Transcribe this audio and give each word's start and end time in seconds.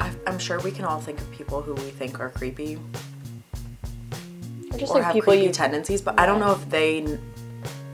I, 0.00 0.12
I'm 0.26 0.38
sure 0.38 0.58
we 0.60 0.70
can 0.70 0.84
all 0.84 1.00
think 1.00 1.20
of 1.20 1.30
people 1.30 1.62
who 1.62 1.74
we 1.74 1.90
think 1.90 2.18
are 2.20 2.30
creepy 2.30 2.76
Or 4.72 4.78
just 4.78 4.92
or 4.92 4.96
like 4.96 5.04
have 5.04 5.12
people 5.14 5.32
creepy 5.32 5.46
you. 5.46 5.52
tendencies, 5.52 6.00
but 6.02 6.18
I 6.18 6.26
don't 6.26 6.40
know 6.40 6.52
if 6.52 6.68
they 6.70 7.18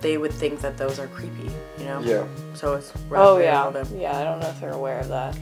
they 0.01 0.17
would 0.17 0.33
think 0.33 0.61
that 0.61 0.77
those 0.79 0.99
are 1.01 1.09
creepy. 1.09 1.51
You 1.79 1.85
know? 1.85 2.01
Yeah. 2.01 2.27
So 2.55 2.75
it's 2.75 2.93
Oh 3.13 3.39
yeah, 3.39 3.63
relevant. 3.65 4.01
yeah. 4.01 4.17
I 4.19 4.25
don't 4.25 4.41
know 4.41 4.49
if 4.49 4.61
they're 4.61 4.71
aware 4.73 5.01
of 5.01 5.09
that. 5.09 5.37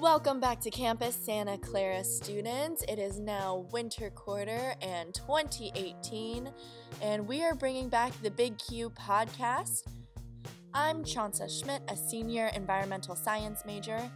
Welcome 0.00 0.40
back 0.40 0.60
to 0.62 0.70
campus, 0.70 1.14
Santa 1.14 1.58
Clara 1.58 2.02
students. 2.02 2.82
It 2.88 2.98
is 2.98 3.20
now 3.20 3.66
winter 3.70 4.10
quarter 4.10 4.74
and 4.82 5.14
2018, 5.14 6.50
and 7.00 7.28
we 7.28 7.44
are 7.44 7.54
bringing 7.54 7.88
back 7.88 8.12
the 8.20 8.30
Big 8.30 8.58
Q 8.58 8.90
podcast. 8.90 9.84
I'm 10.74 11.04
Chonsa 11.04 11.48
Schmidt, 11.50 11.82
a 11.88 11.96
senior 11.96 12.50
environmental 12.54 13.14
science 13.14 13.62
major, 13.66 14.10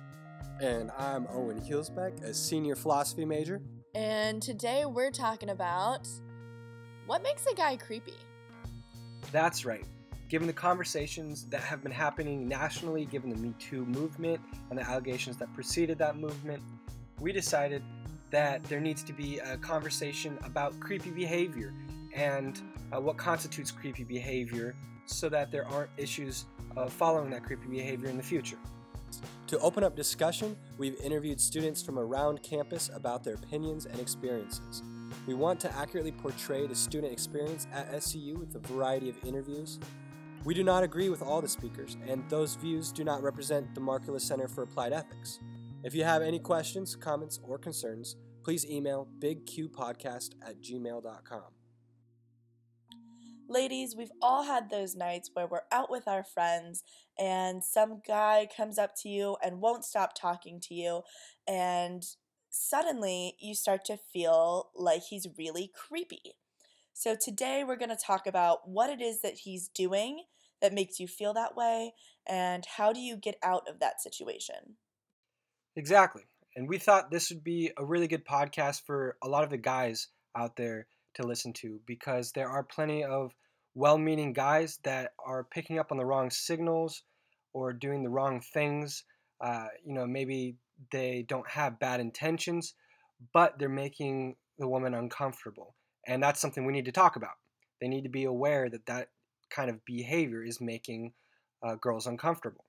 And 0.61 0.91
I'm 0.99 1.27
Owen 1.31 1.61
Heelsbeck, 1.61 2.23
a 2.23 2.33
senior 2.33 2.75
philosophy 2.77 3.25
major. 3.25 3.61
and 3.95 4.43
today 4.43 4.85
we're 4.87 5.11
talking 5.11 5.51
about 5.51 6.09
what 7.07 7.23
makes 7.23 7.47
a 7.47 7.55
guy 7.55 7.77
creepy. 7.77 8.15
That's 9.33 9.65
right. 9.65 9.85
Given 10.29 10.47
the 10.47 10.53
conversations 10.53 11.47
that 11.51 11.61
have 11.61 11.83
been 11.83 11.93
happening 11.93 12.49
nationally, 12.49 13.05
given 13.05 13.31
the 13.31 13.37
Me 13.37 13.55
Too 13.59 13.85
movement 13.87 14.41
and 14.71 14.79
the 14.79 14.83
allegations 14.83 15.37
that 15.37 15.53
preceded 15.55 15.99
that 15.99 16.17
movement, 16.17 16.63
we 17.21 17.33
decided 17.33 17.83
that 18.31 18.65
there 18.65 18.81
needs 18.81 19.03
to 19.05 19.13
be 19.13 19.39
a 19.39 19.57
conversation 19.59 20.37
about 20.45 20.79
creepy 20.81 21.11
behavior 21.11 21.73
and 22.15 22.61
uh, 22.93 23.01
what 23.01 23.17
constitutes 23.17 23.71
creepy 23.71 24.03
behavior 24.05 24.75
so 25.07 25.29
that 25.29 25.51
there 25.51 25.67
aren't 25.69 25.91
issues 25.97 26.47
uh, 26.77 26.87
following 26.87 27.31
that 27.31 27.45
creepy 27.45 27.69
behavior 27.69 28.09
in 28.09 28.17
the 28.17 28.23
future. 28.23 28.59
To 29.49 29.59
open 29.61 29.85
up 29.85 29.95
discussion, 29.95 30.57
we've 30.77 31.01
interviewed 31.01 31.41
students 31.41 31.83
from 31.83 31.99
around 31.99 32.43
campus 32.43 32.91
about 32.93 33.23
their 33.23 33.35
opinions 33.35 33.87
and 33.87 33.99
experiences. 34.01 34.83
We 35.27 35.35
want 35.35 35.61
to 35.61 35.73
accurately 35.77 36.13
portray 36.13 36.67
the 36.67 36.75
student 36.75 37.13
experience 37.13 37.67
at 37.73 37.91
SCU 37.93 38.39
with 38.39 38.55
a 38.55 38.59
variety 38.59 39.09
of 39.09 39.17
interviews. 39.25 39.79
We 40.45 40.55
do 40.55 40.65
not 40.65 40.83
agree 40.83 41.09
with 41.09 41.23
all 41.23 41.41
the 41.41 41.49
speakers, 41.49 41.97
and 42.07 42.29
those 42.29 42.57
views 42.57 42.93
do 42.93 43.05
not 43.05 43.23
represent 43.23 43.75
the 43.75 43.81
Markkula 43.81 44.21
Center 44.21 44.49
for 44.49 44.63
Applied 44.63 44.93
Ethics. 44.93 45.41
If 45.83 45.95
you 45.95 46.05
have 46.05 46.23
any 46.23 46.39
questions, 46.39 46.97
comments, 46.97 47.39
or 47.43 47.59
concerns, 47.59 48.17
please 48.43 48.69
email 48.69 49.09
bigqpodcast 49.21 50.35
at 50.47 50.61
gmail.com. 50.63 51.56
Ladies, 53.49 53.95
we've 53.97 54.13
all 54.21 54.43
had 54.43 54.71
those 54.71 54.97
nights 54.97 55.31
where 55.33 55.47
we're 55.47 55.61
out 55.71 55.91
with 55.91 56.09
our 56.09 56.25
friends 56.25 56.83
and 57.19 57.63
some 57.63 58.01
guy 58.07 58.49
comes 58.55 58.77
up 58.77 58.95
to 59.03 59.09
you 59.09 59.37
and 59.43 59.61
won't 59.61 59.85
stop 59.85 60.15
talking 60.15 60.61
to 60.61 60.75
you, 60.75 61.03
and 61.47 62.05
suddenly 62.51 63.37
you 63.41 63.55
start 63.55 63.85
to 63.85 63.97
feel 63.97 64.71
like 64.75 65.03
he's 65.03 65.27
really 65.39 65.71
creepy. 65.75 66.35
So, 66.93 67.15
today 67.15 67.63
we're 67.65 67.77
going 67.77 67.91
to 67.91 67.97
talk 67.97 68.27
about 68.27 68.69
what 68.69 68.91
it 68.91 69.01
is 69.01 69.21
that 69.23 69.35
he's 69.35 69.69
doing 69.69 70.25
that 70.61 70.73
makes 70.73 70.99
you 70.99 71.07
feel 71.07 71.33
that 71.35 71.57
way 71.57 71.93
and 72.27 72.65
how 72.77 72.93
do 72.93 73.01
you 73.01 73.17
get 73.17 73.37
out 73.43 73.69
of 73.69 73.79
that 73.81 74.01
situation. 74.01 74.77
Exactly. 75.77 76.23
And 76.57 76.69
we 76.69 76.79
thought 76.79 77.11
this 77.11 77.31
would 77.31 77.45
be 77.45 77.71
a 77.77 77.85
really 77.85 78.09
good 78.09 78.25
podcast 78.25 78.83
for 78.87 79.19
a 79.23 79.29
lot 79.29 79.45
of 79.45 79.51
the 79.51 79.59
guys 79.59 80.09
out 80.35 80.57
there 80.57 80.87
to 81.17 81.27
listen 81.27 81.53
to 81.55 81.81
because 81.87 82.33
there 82.33 82.49
are 82.49 82.63
plenty 82.63 83.05
of 83.05 83.33
well 83.75 83.99
meaning 83.99 84.33
guys 84.33 84.79
that 84.85 85.13
are 85.25 85.45
picking 85.45 85.79
up 85.79 85.93
on 85.93 85.99
the 85.99 86.05
wrong 86.05 86.31
signals 86.31 87.03
or 87.53 87.73
doing 87.73 88.03
the 88.03 88.11
wrong 88.11 88.41
things. 88.41 89.05
Uh, 89.41 89.67
you 89.85 89.93
know, 89.93 90.07
maybe 90.07 90.57
they 90.93 91.25
don't 91.29 91.49
have 91.49 91.79
bad 91.79 92.01
intentions, 92.01 92.75
but 93.33 93.59
they're 93.59 93.69
making 93.69 94.37
the 94.59 94.69
woman 94.69 94.95
uncomfortable. 94.95 95.75
And 96.07 96.23
that's 96.23 96.41
something 96.41 96.65
we 96.65 96.73
need 96.73 96.85
to 96.85 96.93
talk 96.93 97.17
about. 97.17 97.35
They 97.81 97.89
need 97.89 98.03
to 98.03 98.09
be 98.09 98.25
aware 98.25 98.71
that 98.71 98.87
that 98.87 99.09
kind 99.51 99.71
of 99.71 99.85
behavior 99.85 100.43
is 100.43 100.61
making 100.61 101.13
uh, 101.63 101.75
girls 101.77 102.07
uncomfortable. 102.07 102.65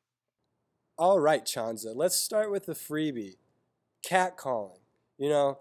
All 0.97 1.19
right, 1.19 1.45
Chonsa, 1.45 1.95
let's 1.95 2.15
start 2.15 2.51
with 2.51 2.65
the 2.65 2.73
freebie 2.73 3.35
catcalling. 4.05 4.79
You 5.17 5.29
know, 5.29 5.59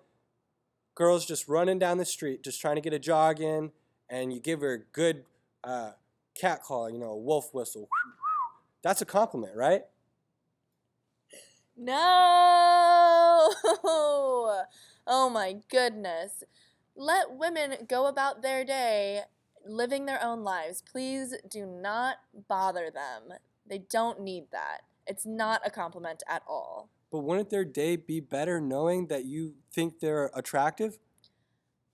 girls 0.96 1.24
just 1.24 1.46
running 1.46 1.78
down 1.78 1.98
the 1.98 2.04
street, 2.04 2.42
just 2.42 2.60
trying 2.60 2.74
to 2.74 2.80
get 2.80 2.92
a 2.92 2.98
jog 2.98 3.40
in, 3.40 3.70
and 4.10 4.32
you 4.32 4.40
give 4.40 4.60
her 4.62 4.72
a 4.72 4.78
good 4.92 5.24
uh, 5.62 5.92
catcall, 6.34 6.90
you 6.90 6.98
know, 6.98 7.10
a 7.10 7.16
wolf 7.16 7.54
whistle. 7.54 7.88
That's 8.82 9.00
a 9.00 9.06
compliment, 9.06 9.56
right? 9.56 9.82
No! 11.76 13.52
Oh 15.08 15.30
my 15.30 15.58
goodness. 15.70 16.42
Let 16.96 17.36
women 17.36 17.86
go 17.88 18.06
about 18.06 18.42
their 18.42 18.64
day 18.64 19.22
living 19.64 20.06
their 20.06 20.22
own 20.22 20.42
lives. 20.42 20.82
Please 20.82 21.34
do 21.48 21.64
not 21.64 22.16
bother 22.48 22.90
them. 22.90 23.38
They 23.68 23.78
don't 23.78 24.20
need 24.20 24.46
that. 24.50 24.80
It's 25.06 25.24
not 25.24 25.60
a 25.64 25.70
compliment 25.70 26.24
at 26.28 26.42
all. 26.48 26.90
But 27.10 27.20
wouldn't 27.20 27.50
their 27.50 27.64
day 27.64 27.96
be 27.96 28.20
better 28.20 28.60
knowing 28.60 29.06
that 29.06 29.24
you 29.24 29.54
think 29.72 30.00
they're 30.00 30.30
attractive? 30.34 30.98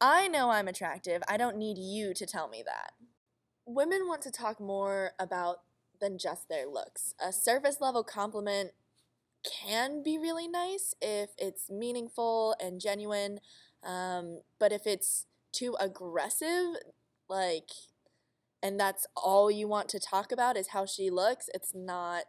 I 0.01 0.27
know 0.29 0.51
I'm 0.51 0.69
attractive. 0.69 1.23
I 1.29 1.37
don't 1.37 1.57
need 1.57 1.79
you 1.79 2.13
to 2.15 2.27
tell 2.27 2.49
me 2.49 2.63
that. 2.67 2.93
Women 3.67 4.09
want 4.09 4.23
to 4.23 4.31
talk 4.31 4.61
more 4.61 5.13
about 5.19 5.59
than 6.01 6.19
just 6.19 6.49
their 6.49 6.67
looks. 6.67 7.15
A 7.25 7.33
surface 7.33 7.81
level 7.81 8.03
compliment 8.03 8.73
can 9.45 10.03
be 10.03 10.19
really 10.19 10.49
nice 10.49 10.95
if 11.01 11.31
it's 11.39 11.71
meaningful 11.71 12.57
and 12.61 12.81
genuine, 12.81 13.41
um, 13.85 14.41
but 14.59 14.73
if 14.73 14.87
it's 14.87 15.27
too 15.53 15.77
aggressive, 15.81 16.77
like, 17.29 17.71
and 18.63 18.79
that's 18.79 19.07
all 19.17 19.51
you 19.51 19.67
want 19.67 19.89
to 19.91 20.01
talk 20.01 20.33
about 20.33 20.57
is 20.57 20.69
how 20.69 20.87
she 20.87 21.11
looks, 21.11 21.49
it's 21.55 21.73
not 21.75 22.25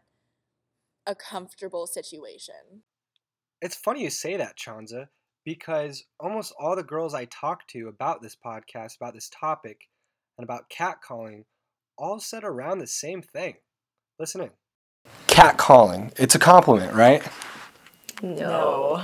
a 1.06 1.16
comfortable 1.16 1.88
situation. 1.88 2.84
It's 3.62 3.76
funny 3.76 4.04
you 4.04 4.10
say 4.10 4.38
that, 4.38 4.58
Chonsa, 4.58 5.08
because 5.46 6.04
almost 6.20 6.54
all 6.60 6.76
the 6.76 6.84
girls 6.84 7.14
I 7.14 7.26
talked 7.26 7.70
to 7.72 7.88
about 7.88 8.22
this 8.22 8.36
podcast, 8.36 8.98
about 8.98 9.14
this 9.14 9.30
topic, 9.30 9.88
and 10.38 10.44
about 10.44 10.70
catcalling, 10.70 11.46
all 11.98 12.20
said 12.20 12.44
around 12.44 12.80
the 12.80 12.88
same 12.88 13.22
thing. 13.22 13.56
Listen 14.20 14.42
in. 14.42 14.50
Catcalling. 15.28 16.14
It's 16.18 16.36
a 16.36 16.40
compliment, 16.40 16.94
right? 16.94 17.24
No. 18.22 19.04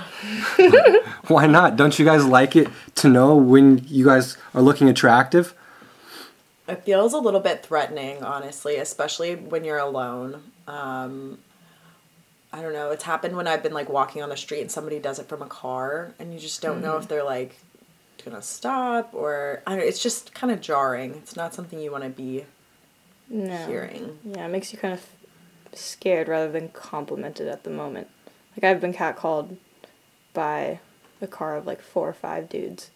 Why 1.28 1.46
not? 1.46 1.76
Don't 1.76 2.00
you 2.00 2.06
guys 2.06 2.26
like 2.26 2.56
it 2.56 2.70
to 2.96 3.10
know 3.10 3.36
when 3.36 3.84
you 3.88 4.06
guys 4.06 4.38
are 4.54 4.62
looking 4.62 4.88
attractive? 4.88 5.54
It 6.68 6.84
feels 6.84 7.14
a 7.14 7.18
little 7.18 7.40
bit 7.40 7.66
threatening, 7.66 8.24
honestly, 8.24 8.76
especially 8.78 9.36
when 9.36 9.64
you're 9.64 9.80
alone. 9.80 10.44
Um, 10.68 11.40
I 12.52 12.62
don't 12.62 12.74
know. 12.74 12.92
It's 12.92 13.04
happened 13.04 13.36
when 13.36 13.48
I've 13.48 13.62
been 13.62 13.74
like 13.74 13.90
walking 13.90 14.24
on 14.24 14.30
the 14.30 14.38
street 14.38 14.62
and 14.62 14.72
somebody 14.72 15.00
does 15.00 15.20
it 15.20 15.28
from 15.28 15.42
a 15.42 15.48
car, 15.48 16.14
and 16.20 16.34
you 16.34 16.40
just 16.40 16.62
don't 16.62 16.82
know 16.82 16.96
if 16.96 17.04
mm-hmm. 17.04 17.10
they're 17.10 17.24
like 17.24 17.60
gonna 18.26 18.42
stop 18.42 19.14
or 19.14 19.62
I 19.68 19.72
don't. 19.72 19.80
Know, 19.80 19.86
it's 19.86 20.02
just 20.02 20.34
kind 20.34 20.52
of 20.52 20.62
jarring. 20.62 21.16
It's 21.16 21.36
not 21.36 21.54
something 21.54 21.80
you 21.80 21.92
want 21.92 22.04
to 22.04 22.10
be 22.10 22.46
No. 23.30 23.68
hearing. 23.68 24.18
Yeah, 24.24 24.46
it 24.46 24.50
makes 24.50 24.74
you 24.74 24.80
kind 24.80 24.94
of 24.94 25.06
scared 25.74 26.28
rather 26.28 26.52
than 26.52 26.70
complimented 26.70 27.48
at 27.48 27.64
the 27.64 27.70
moment. 27.70 28.08
Like 28.58 28.64
I've 28.64 28.82
been 28.82 28.94
catcalled 28.94 29.58
by 30.34 30.80
a 31.22 31.28
car 31.28 31.56
of 31.56 31.68
like 31.68 31.82
four 31.82 32.10
or 32.10 32.14
five 32.14 32.50
dudes, 32.50 32.90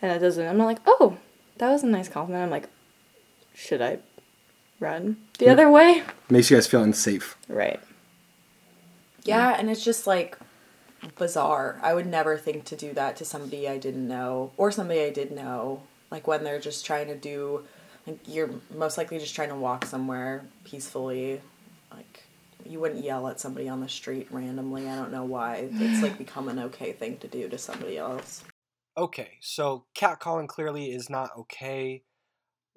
and 0.00 0.12
it 0.12 0.18
doesn't. 0.18 0.46
I'm 0.46 0.58
not 0.58 0.66
like, 0.66 0.80
oh, 0.86 1.16
that 1.58 1.70
was 1.70 1.82
a 1.82 1.86
nice 1.86 2.08
compliment. 2.08 2.44
I'm 2.44 2.50
like, 2.50 2.68
should 3.54 3.80
I 3.80 3.98
run 4.80 5.16
the 5.38 5.46
mm. 5.46 5.52
other 5.52 5.70
way? 5.70 6.02
Makes 6.28 6.50
you 6.50 6.56
guys 6.56 6.66
feel 6.66 6.82
unsafe. 6.82 7.36
Right. 7.48 7.80
Yeah, 9.24 9.56
and 9.58 9.70
it's 9.70 9.84
just 9.84 10.06
like 10.06 10.38
bizarre. 11.16 11.78
I 11.82 11.94
would 11.94 12.06
never 12.06 12.36
think 12.36 12.64
to 12.66 12.76
do 12.76 12.92
that 12.94 13.16
to 13.16 13.24
somebody 13.24 13.68
I 13.68 13.78
didn't 13.78 14.06
know 14.06 14.52
or 14.56 14.70
somebody 14.70 15.02
I 15.02 15.10
did 15.10 15.32
know. 15.32 15.82
Like 16.10 16.26
when 16.26 16.44
they're 16.44 16.60
just 16.60 16.84
trying 16.84 17.08
to 17.08 17.16
do, 17.16 17.64
like 18.06 18.18
you're 18.26 18.50
most 18.74 18.98
likely 18.98 19.18
just 19.18 19.34
trying 19.34 19.48
to 19.48 19.54
walk 19.54 19.84
somewhere 19.84 20.44
peacefully. 20.64 21.40
Like 21.90 22.22
you 22.64 22.80
wouldn't 22.80 23.04
yell 23.04 23.28
at 23.28 23.40
somebody 23.40 23.68
on 23.68 23.80
the 23.80 23.88
street 23.88 24.28
randomly. 24.30 24.88
I 24.88 24.96
don't 24.96 25.12
know 25.12 25.24
why. 25.24 25.68
It's 25.72 26.02
like 26.02 26.18
become 26.18 26.48
an 26.48 26.58
okay 26.58 26.92
thing 26.92 27.18
to 27.18 27.28
do 27.28 27.48
to 27.48 27.58
somebody 27.58 27.98
else. 27.98 28.44
Okay, 28.96 29.38
so 29.40 29.86
catcalling 29.94 30.48
clearly 30.48 30.92
is 30.92 31.08
not 31.08 31.30
okay. 31.38 32.02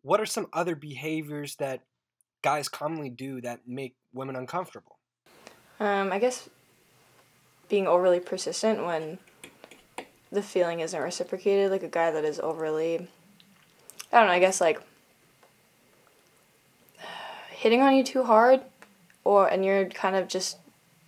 What 0.01 0.21
are 0.21 0.25
some 0.25 0.47
other 0.53 0.75
behaviors 0.75 1.57
that 1.57 1.81
guys 2.41 2.69
commonly 2.69 3.09
do 3.09 3.41
that 3.41 3.61
make 3.67 3.95
women 4.13 4.37
uncomfortable? 4.37 4.94
Um, 5.79 6.11
I 6.11 6.19
guess 6.19 6.49
being 7.69 7.87
overly 7.87 8.19
persistent 8.19 8.85
when 8.85 9.17
the 10.31 10.41
feeling 10.41 10.79
isn't 10.79 10.99
reciprocated, 10.99 11.71
like 11.71 11.83
a 11.83 11.87
guy 11.87 12.11
that 12.11 12.23
is 12.23 12.39
overly, 12.39 13.07
I 14.11 14.19
don't 14.19 14.27
know, 14.27 14.33
I 14.33 14.39
guess 14.39 14.61
like 14.61 14.81
hitting 17.49 17.81
on 17.81 17.95
you 17.95 18.03
too 18.03 18.23
hard 18.23 18.61
or 19.23 19.47
and 19.47 19.65
you're 19.65 19.85
kind 19.85 20.15
of 20.15 20.27
just 20.27 20.57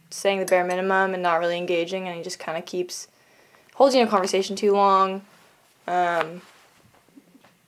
saying 0.09 0.39
the 0.39 0.45
bare 0.45 0.63
minimum 0.65 1.13
and 1.13 1.21
not 1.23 1.39
really 1.39 1.57
engaging, 1.57 2.07
and 2.07 2.17
he 2.17 2.23
just 2.23 2.39
kind 2.39 2.57
of 2.57 2.65
keeps 2.65 3.07
holding 3.75 4.01
a 4.01 4.07
conversation 4.07 4.55
too 4.55 4.73
long. 4.73 5.21
Um, 5.87 6.41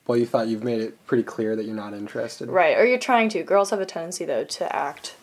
Well, 0.06 0.18
you 0.18 0.26
thought 0.26 0.48
you've 0.48 0.64
made 0.64 0.80
it 0.80 1.06
pretty 1.06 1.22
clear 1.22 1.54
that 1.56 1.64
you're 1.66 1.74
not 1.74 1.94
interested. 1.94 2.48
Right, 2.48 2.76
or 2.76 2.84
you're 2.84 2.98
trying 2.98 3.28
to. 3.30 3.42
Girls 3.42 3.70
have 3.70 3.80
a 3.80 3.86
tendency 3.86 4.24
though 4.24 4.44
to 4.44 4.74
act, 4.74 5.14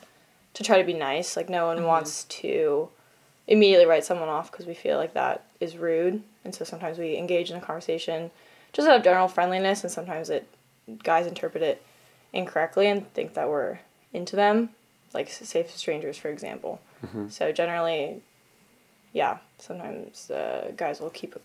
to 0.57 0.63
try 0.63 0.79
to 0.79 0.83
be 0.83 0.93
nice. 0.93 1.37
Like 1.37 1.49
no 1.49 1.67
one 1.67 1.83
wants 1.83 2.23
to 2.25 2.89
immediately 3.45 3.85
write 3.85 4.03
someone 4.03 4.27
off 4.27 4.51
because 4.51 4.65
we 4.65 4.73
feel 4.73 4.97
like 4.97 5.13
that 5.13 5.45
is 5.59 5.77
rude, 5.77 6.23
and 6.43 6.53
so 6.53 6.65
sometimes 6.65 6.97
we 6.97 7.15
engage 7.15 7.51
in 7.51 7.57
a 7.57 7.61
conversation 7.61 8.31
just 8.73 8.87
out 8.87 8.97
of 8.97 9.03
general 9.03 9.27
friendliness, 9.27 9.83
and 9.83 9.91
sometimes 9.91 10.31
it 10.31 10.47
guys 11.03 11.27
interpret 11.27 11.61
it 11.61 11.83
incorrectly 12.33 12.87
and 12.87 13.11
think 13.13 13.35
that 13.35 13.47
we're 13.47 13.79
into 14.13 14.35
them, 14.35 14.69
like 15.13 15.29
safe 15.29 15.69
strangers, 15.77 16.17
for 16.17 16.29
example. 16.29 16.81
So 17.29 17.51
generally, 17.51 18.21
yeah, 19.13 19.37
sometimes 19.59 20.31
uh, 20.31 20.71
guys 20.75 20.99
will 20.99 21.11
keep 21.11 21.35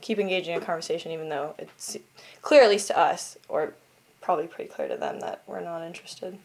keep 0.00 0.18
engaging 0.20 0.54
in 0.54 0.62
a 0.62 0.64
conversation 0.64 1.10
even 1.12 1.28
though 1.28 1.54
it's 1.58 1.96
clear 2.42 2.62
at 2.62 2.70
least 2.70 2.86
to 2.88 2.98
us 2.98 3.36
or 3.48 3.74
probably 4.20 4.46
pretty 4.46 4.70
clear 4.70 4.86
to 4.88 4.96
them 4.96 5.18
that 5.20 5.42
we're 5.48 5.60
not 5.60 5.82
interested. 5.82 6.38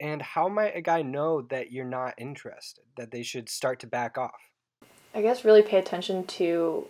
And 0.00 0.20
how 0.20 0.48
might 0.48 0.76
a 0.76 0.82
guy 0.82 1.02
know 1.02 1.42
that 1.42 1.72
you're 1.72 1.84
not 1.84 2.14
interested? 2.18 2.84
That 2.96 3.10
they 3.10 3.22
should 3.22 3.48
start 3.48 3.80
to 3.80 3.86
back 3.86 4.18
off? 4.18 4.50
I 5.14 5.22
guess 5.22 5.44
really 5.44 5.62
pay 5.62 5.78
attention 5.78 6.24
to 6.24 6.88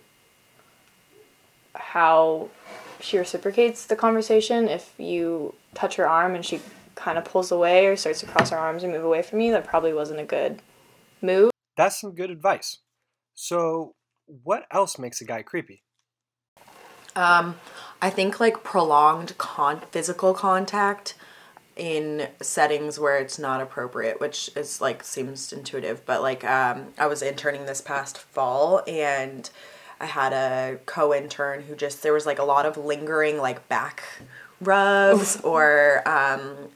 how 1.73 2.49
she 2.99 3.17
reciprocates 3.17 3.85
the 3.85 3.95
conversation. 3.95 4.67
If 4.67 4.93
you 4.97 5.53
touch 5.73 5.95
her 5.95 6.07
arm 6.07 6.35
and 6.35 6.45
she 6.45 6.59
kind 6.95 7.17
of 7.17 7.25
pulls 7.25 7.51
away 7.51 7.85
or 7.85 7.95
starts 7.95 8.19
to 8.21 8.25
cross 8.25 8.49
her 8.49 8.57
arms 8.57 8.83
and 8.83 8.91
move 8.91 9.05
away 9.05 9.21
from 9.21 9.39
you, 9.39 9.51
that 9.53 9.65
probably 9.65 9.93
wasn't 9.93 10.19
a 10.19 10.25
good 10.25 10.61
move. 11.21 11.51
That's 11.77 12.01
some 12.01 12.15
good 12.15 12.31
advice. 12.31 12.79
So, 13.35 13.95
what 14.25 14.65
else 14.71 14.97
makes 14.97 15.21
a 15.21 15.25
guy 15.25 15.43
creepy? 15.43 15.83
Um, 17.15 17.55
I 18.01 18.09
think 18.09 18.39
like 18.39 18.63
prolonged 18.63 19.37
con- 19.37 19.81
physical 19.91 20.33
contact 20.33 21.15
in 21.77 22.27
settings 22.41 22.99
where 22.99 23.17
it's 23.17 23.39
not 23.39 23.61
appropriate, 23.61 24.19
which 24.19 24.49
is 24.55 24.81
like 24.81 25.03
seems 25.03 25.53
intuitive, 25.53 26.05
but 26.05 26.21
like 26.21 26.43
um, 26.43 26.87
I 26.97 27.07
was 27.07 27.21
interning 27.21 27.65
this 27.65 27.81
past 27.81 28.17
fall 28.17 28.81
and 28.87 29.49
I 29.99 30.05
had 30.05 30.33
a 30.33 30.79
co-intern 30.85 31.63
who 31.63 31.75
just 31.75 32.03
there 32.03 32.13
was 32.13 32.25
like 32.25 32.39
a 32.39 32.43
lot 32.43 32.65
of 32.65 32.77
lingering 32.77 33.37
like 33.37 33.67
back 33.67 34.03
rubs 34.61 35.39
or 35.41 36.07
um, 36.07 36.69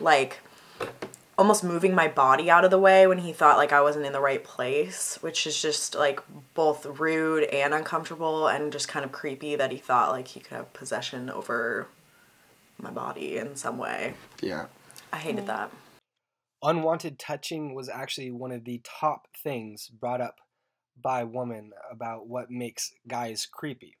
like 0.00 0.40
almost 1.38 1.62
moving 1.62 1.94
my 1.94 2.08
body 2.08 2.50
out 2.50 2.64
of 2.64 2.70
the 2.70 2.78
way 2.78 3.06
when 3.06 3.18
he 3.18 3.32
thought 3.32 3.58
like 3.58 3.72
I 3.72 3.82
wasn't 3.82 4.06
in 4.06 4.12
the 4.12 4.20
right 4.20 4.42
place, 4.42 5.18
which 5.20 5.46
is 5.46 5.60
just 5.60 5.94
like 5.94 6.20
both 6.54 6.86
rude 6.98 7.44
and 7.44 7.74
uncomfortable 7.74 8.48
and 8.48 8.72
just 8.72 8.88
kind 8.88 9.04
of 9.04 9.12
creepy 9.12 9.54
that 9.56 9.70
he 9.70 9.78
thought 9.78 10.12
like 10.12 10.28
he 10.28 10.40
could 10.40 10.56
have 10.56 10.72
possession 10.72 11.30
over 11.30 11.88
my 12.78 12.90
body 12.90 13.38
in 13.38 13.56
some 13.56 13.78
way. 13.78 14.14
Yeah. 14.40 14.66
I 15.12 15.18
hated 15.18 15.46
that. 15.46 15.70
Unwanted 16.62 17.18
touching 17.18 17.74
was 17.74 17.88
actually 17.88 18.30
one 18.30 18.52
of 18.52 18.64
the 18.64 18.80
top 18.84 19.28
things 19.42 19.88
brought 19.88 20.20
up 20.20 20.36
by 21.00 21.24
women 21.24 21.72
about 21.90 22.26
what 22.26 22.50
makes 22.50 22.92
guys 23.06 23.46
creepy. 23.46 23.96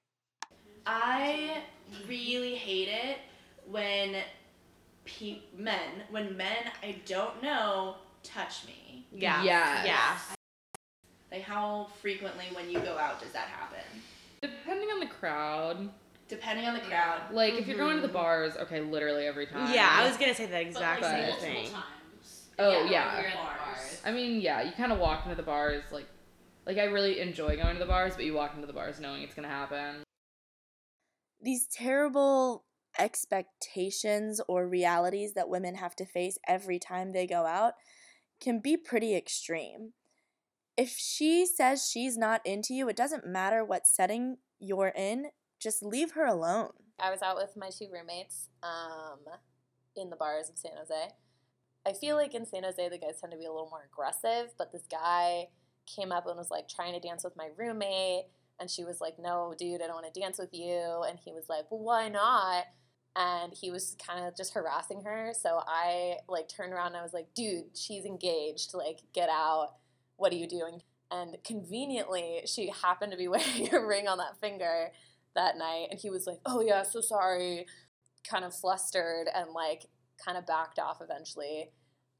I 0.86 1.62
really 2.08 2.54
hate 2.54 2.88
it 2.88 3.18
when 3.66 4.16
pe- 5.04 5.40
men, 5.56 6.02
when 6.10 6.36
men 6.36 6.56
I 6.82 6.96
don't 7.04 7.42
know 7.42 7.96
touch 8.22 8.66
me. 8.66 9.06
Yeah. 9.12 9.42
Yeah. 9.42 9.84
Yeah. 9.84 10.18
Like 11.30 11.42
how 11.42 11.88
frequently 12.00 12.46
when 12.52 12.70
you 12.70 12.80
go 12.80 12.96
out 12.98 13.20
does 13.20 13.32
that 13.32 13.48
happen? 13.48 13.84
Depending 14.42 14.88
on 14.90 15.00
the 15.00 15.06
crowd. 15.06 15.90
Depending 16.28 16.66
on 16.66 16.74
the 16.74 16.80
crowd. 16.80 17.20
Like 17.32 17.54
if 17.54 17.66
you're 17.66 17.76
going 17.76 17.96
to 17.96 18.00
the 18.02 18.08
mm-hmm. 18.08 18.16
bars, 18.16 18.56
okay, 18.56 18.80
literally 18.80 19.26
every 19.26 19.46
time. 19.46 19.72
Yeah, 19.72 19.88
I 19.90 20.06
was 20.08 20.16
gonna 20.16 20.34
say 20.34 20.46
the 20.46 20.60
exact 20.60 21.00
but, 21.02 21.12
like, 21.12 21.38
same 21.38 21.40
thing. 21.40 21.70
times. 21.72 22.48
Oh, 22.58 22.82
when 22.82 22.92
yeah. 22.92 23.20
you're 23.20 23.30
in 23.30 23.30
the 23.30 23.36
bars. 23.36 24.02
I 24.04 24.10
mean, 24.12 24.40
yeah, 24.40 24.62
you 24.62 24.72
kind 24.72 24.92
of 24.92 24.98
walk 24.98 25.24
into 25.24 25.36
the 25.36 25.42
bars 25.42 25.82
like, 25.92 26.06
like 26.66 26.78
I 26.78 26.84
really 26.84 27.20
enjoy 27.20 27.56
going 27.56 27.74
to 27.74 27.78
the 27.78 27.86
bars, 27.86 28.14
but 28.16 28.24
you 28.24 28.34
walk 28.34 28.54
into 28.54 28.66
the 28.66 28.72
bars 28.72 28.98
knowing 28.98 29.22
it's 29.22 29.34
gonna 29.34 29.48
happen. 29.48 30.02
these 31.40 31.66
terrible 31.66 32.64
expectations 32.98 34.40
or 34.48 34.66
realities 34.68 35.34
that 35.34 35.48
women 35.48 35.74
have 35.74 35.94
to 35.96 36.06
face 36.06 36.38
every 36.48 36.78
time 36.78 37.12
they 37.12 37.26
go 37.26 37.44
out 37.46 37.74
can 38.40 38.58
be 38.58 38.76
pretty 38.76 39.14
extreme. 39.14 39.92
If 40.76 40.90
she 40.90 41.46
says 41.46 41.88
she's 41.88 42.16
not 42.18 42.40
into 42.44 42.74
you, 42.74 42.88
it 42.88 42.96
doesn't 42.96 43.26
matter 43.26 43.64
what 43.64 43.86
setting 43.86 44.38
you're 44.58 44.92
in, 44.96 45.26
just 45.60 45.82
leave 45.82 46.12
her 46.12 46.26
alone. 46.26 46.70
I 46.98 47.10
was 47.10 47.22
out 47.22 47.36
with 47.36 47.56
my 47.56 47.70
two 47.70 47.88
roommates 47.92 48.48
um, 48.62 49.20
in 49.96 50.10
the 50.10 50.16
bars 50.16 50.48
of 50.48 50.56
San 50.56 50.72
Jose. 50.76 51.12
I 51.86 51.92
feel 51.92 52.16
like 52.16 52.34
in 52.34 52.46
San 52.46 52.64
Jose, 52.64 52.88
the 52.88 52.98
guys 52.98 53.20
tend 53.20 53.32
to 53.32 53.38
be 53.38 53.44
a 53.44 53.52
little 53.52 53.70
more 53.70 53.88
aggressive, 53.92 54.52
but 54.58 54.72
this 54.72 54.86
guy 54.90 55.48
came 55.86 56.10
up 56.10 56.26
and 56.26 56.36
was 56.36 56.50
like 56.50 56.68
trying 56.68 56.94
to 56.94 57.06
dance 57.06 57.22
with 57.22 57.36
my 57.36 57.48
roommate. 57.56 58.24
And 58.58 58.70
she 58.70 58.84
was 58.84 59.00
like, 59.00 59.18
No, 59.18 59.54
dude, 59.56 59.82
I 59.82 59.86
don't 59.86 60.02
want 60.02 60.12
to 60.12 60.20
dance 60.20 60.38
with 60.38 60.52
you. 60.52 61.04
And 61.08 61.18
he 61.18 61.32
was 61.32 61.44
like, 61.48 61.70
Well, 61.70 61.80
why 61.80 62.08
not? 62.08 62.64
And 63.14 63.54
he 63.54 63.70
was 63.70 63.96
kind 64.04 64.26
of 64.26 64.36
just 64.36 64.54
harassing 64.54 65.02
her. 65.02 65.32
So 65.40 65.60
I 65.66 66.16
like 66.28 66.48
turned 66.48 66.72
around 66.72 66.88
and 66.88 66.96
I 66.96 67.02
was 67.02 67.12
like, 67.12 67.28
Dude, 67.34 67.76
she's 67.76 68.04
engaged. 68.04 68.74
Like, 68.74 69.02
get 69.12 69.28
out. 69.28 69.74
What 70.16 70.32
are 70.32 70.36
you 70.36 70.48
doing? 70.48 70.82
And 71.10 71.36
conveniently, 71.44 72.40
she 72.46 72.72
happened 72.82 73.12
to 73.12 73.18
be 73.18 73.28
wearing 73.28 73.72
a 73.72 73.84
ring 73.84 74.08
on 74.08 74.18
that 74.18 74.40
finger 74.40 74.90
that 75.36 75.56
night. 75.56 75.88
And 75.90 76.00
he 76.00 76.10
was 76.10 76.26
like, 76.26 76.38
Oh, 76.44 76.60
yeah, 76.60 76.82
so 76.82 77.00
sorry. 77.00 77.66
Kind 78.28 78.44
of 78.44 78.54
flustered 78.54 79.28
and 79.34 79.52
like 79.52 79.86
kind 80.24 80.36
of 80.36 80.46
backed 80.46 80.78
off 80.78 80.98
eventually. 81.00 81.70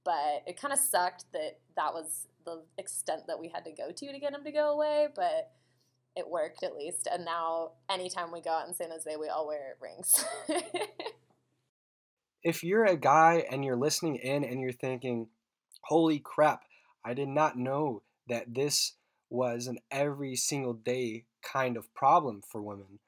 But 0.04 0.44
it 0.46 0.60
kind 0.60 0.72
of 0.72 0.78
sucked 0.78 1.24
that 1.32 1.58
that 1.76 1.92
was 1.92 2.28
the 2.44 2.62
extent 2.78 3.22
that 3.26 3.40
we 3.40 3.48
had 3.48 3.64
to 3.64 3.72
go 3.72 3.90
to 3.90 4.12
to 4.12 4.20
get 4.20 4.32
him 4.32 4.44
to 4.44 4.52
go 4.52 4.72
away. 4.72 5.08
But 5.14 5.50
it 6.14 6.28
worked 6.28 6.62
at 6.62 6.76
least. 6.76 7.08
And 7.12 7.24
now, 7.24 7.72
anytime 7.90 8.32
we 8.32 8.40
go 8.40 8.50
out 8.50 8.68
in 8.68 8.74
San 8.74 8.90
Jose, 8.90 9.16
we 9.16 9.28
all 9.28 9.46
wear 9.46 9.76
rings. 9.82 10.24
If 12.46 12.62
you're 12.62 12.84
a 12.84 12.96
guy 12.96 13.44
and 13.50 13.64
you're 13.64 13.74
listening 13.74 14.14
in 14.14 14.44
and 14.44 14.60
you're 14.60 14.70
thinking, 14.70 15.26
holy 15.82 16.20
crap, 16.20 16.62
I 17.04 17.12
did 17.12 17.26
not 17.26 17.58
know 17.58 18.04
that 18.28 18.54
this 18.54 18.92
was 19.28 19.66
an 19.66 19.78
every 19.90 20.36
single 20.36 20.74
day 20.74 21.24
kind 21.42 21.76
of 21.76 21.92
problem 21.92 22.42
for 22.48 22.62
women, 22.62 23.00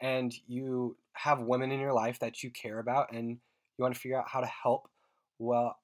and 0.00 0.34
you 0.46 0.96
have 1.12 1.40
women 1.40 1.70
in 1.70 1.80
your 1.80 1.92
life 1.92 2.18
that 2.20 2.42
you 2.42 2.50
care 2.50 2.78
about 2.78 3.12
and 3.12 3.30
you 3.30 3.82
want 3.82 3.94
to 3.94 4.00
figure 4.00 4.18
out 4.18 4.28
how 4.28 4.40
to 4.40 4.46
help, 4.46 4.88
well, 5.38 5.76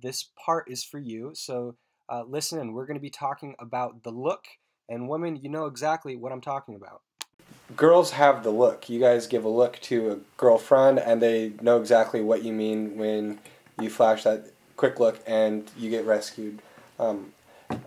this 0.00 0.30
part 0.44 0.70
is 0.70 0.84
for 0.84 0.98
you. 0.98 1.32
So 1.34 1.76
uh, 2.08 2.24
listen 2.26 2.60
in. 2.60 2.72
We're 2.72 2.86
going 2.86 2.98
to 2.98 3.02
be 3.02 3.10
talking 3.10 3.54
about 3.58 4.02
the 4.02 4.10
look, 4.10 4.44
and 4.88 5.08
women, 5.08 5.36
you 5.36 5.48
know 5.48 5.66
exactly 5.66 6.16
what 6.16 6.32
I'm 6.32 6.40
talking 6.40 6.74
about. 6.74 7.02
Girls 7.76 8.10
have 8.10 8.42
the 8.42 8.50
look. 8.50 8.90
You 8.90 9.00
guys 9.00 9.26
give 9.26 9.44
a 9.44 9.48
look 9.48 9.80
to 9.82 10.12
a 10.12 10.18
girlfriend, 10.36 10.98
and 10.98 11.22
they 11.22 11.52
know 11.62 11.80
exactly 11.80 12.20
what 12.20 12.42
you 12.42 12.52
mean 12.52 12.98
when 12.98 13.38
you 13.80 13.88
flash 13.88 14.24
that 14.24 14.52
quick 14.76 15.00
look 15.00 15.20
and 15.26 15.70
you 15.76 15.90
get 15.90 16.04
rescued. 16.04 16.60
Um, 16.98 17.32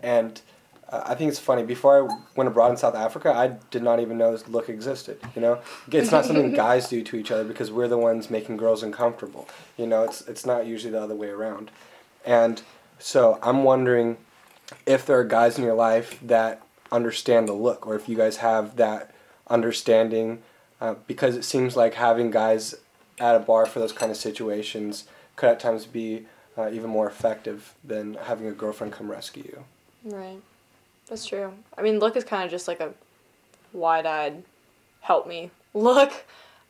and 0.02 0.40
I 0.90 1.14
think 1.14 1.28
it's 1.28 1.38
funny. 1.38 1.64
Before 1.64 2.10
I 2.10 2.18
went 2.34 2.48
abroad 2.48 2.70
in 2.70 2.76
South 2.78 2.94
Africa, 2.94 3.32
I 3.32 3.58
did 3.70 3.82
not 3.82 4.00
even 4.00 4.16
know 4.16 4.32
this 4.32 4.48
look 4.48 4.70
existed. 4.70 5.20
You 5.34 5.42
know, 5.42 5.60
it's 5.92 6.10
not 6.10 6.24
something 6.24 6.54
guys 6.54 6.88
do 6.88 7.02
to 7.02 7.16
each 7.16 7.30
other 7.30 7.44
because 7.44 7.70
we're 7.70 7.88
the 7.88 7.98
ones 7.98 8.30
making 8.30 8.56
girls 8.56 8.82
uncomfortable. 8.82 9.48
You 9.76 9.86
know, 9.86 10.04
it's 10.04 10.22
it's 10.22 10.46
not 10.46 10.66
usually 10.66 10.92
the 10.92 11.02
other 11.02 11.14
way 11.14 11.28
around. 11.28 11.70
And 12.24 12.62
so 12.98 13.38
I'm 13.42 13.64
wondering 13.64 14.16
if 14.86 15.04
there 15.04 15.18
are 15.18 15.24
guys 15.24 15.58
in 15.58 15.64
your 15.64 15.74
life 15.74 16.18
that 16.22 16.62
understand 16.90 17.48
the 17.48 17.52
look, 17.52 17.86
or 17.86 17.94
if 17.94 18.08
you 18.08 18.16
guys 18.16 18.38
have 18.38 18.76
that 18.76 19.14
understanding, 19.48 20.42
uh, 20.80 20.94
because 21.06 21.36
it 21.36 21.44
seems 21.44 21.76
like 21.76 21.94
having 21.94 22.30
guys 22.30 22.74
at 23.20 23.34
a 23.34 23.40
bar 23.40 23.66
for 23.66 23.78
those 23.78 23.92
kind 23.92 24.10
of 24.10 24.16
situations 24.16 25.04
could 25.36 25.50
at 25.50 25.60
times 25.60 25.84
be 25.86 26.26
uh, 26.56 26.70
even 26.72 26.88
more 26.88 27.06
effective 27.06 27.74
than 27.84 28.14
having 28.14 28.46
a 28.46 28.52
girlfriend 28.52 28.92
come 28.92 29.10
rescue 29.10 29.44
you. 29.44 29.64
Right. 30.04 30.40
That's 31.08 31.26
true. 31.26 31.52
I 31.76 31.82
mean, 31.82 31.98
look 31.98 32.16
is 32.16 32.24
kind 32.24 32.44
of 32.44 32.50
just 32.50 32.68
like 32.68 32.80
a 32.80 32.92
wide-eyed 33.72 34.42
help 35.00 35.26
me 35.26 35.50
look. 35.74 36.12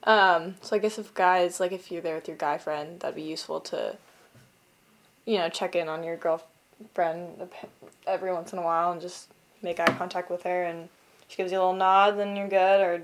Um, 0.05 0.55
so 0.63 0.77
I 0.77 0.79
guess 0.79 0.99
if 0.99 1.13
guys, 1.15 1.61
like 1.61 1.73
if 1.73 1.91
you're 1.91 2.03
there 2.03 2.15
with 2.15 2.29
your 2.29 2.37
guy 2.37 2.59
friend, 2.59 3.01
that'd 3.01 3.17
be 3.17 3.23
useful 3.23 3.61
to, 3.61 3.97
you 5.25 5.39
know, 5.39 5.49
check 5.49 5.75
in 5.75 5.89
on 5.89 6.05
your 6.05 6.17
girlfriend 6.17 7.49
every 8.07 8.33
once 8.33 8.53
in 8.53 8.59
a 8.59 8.63
while 8.63 8.93
and 8.93 9.01
just 9.01 9.29
make 9.61 9.81
eye 9.81 9.93
contact 9.99 10.31
with 10.31 10.45
her. 10.45 10.65
And 10.65 10.89
she 11.27 11.37
gives 11.37 11.51
you 11.51 11.59
a 11.59 11.61
little 11.61 11.75
nod, 11.75 12.17
then 12.17 12.37
you're 12.37 12.49
good, 12.49 12.81
or 12.81 13.03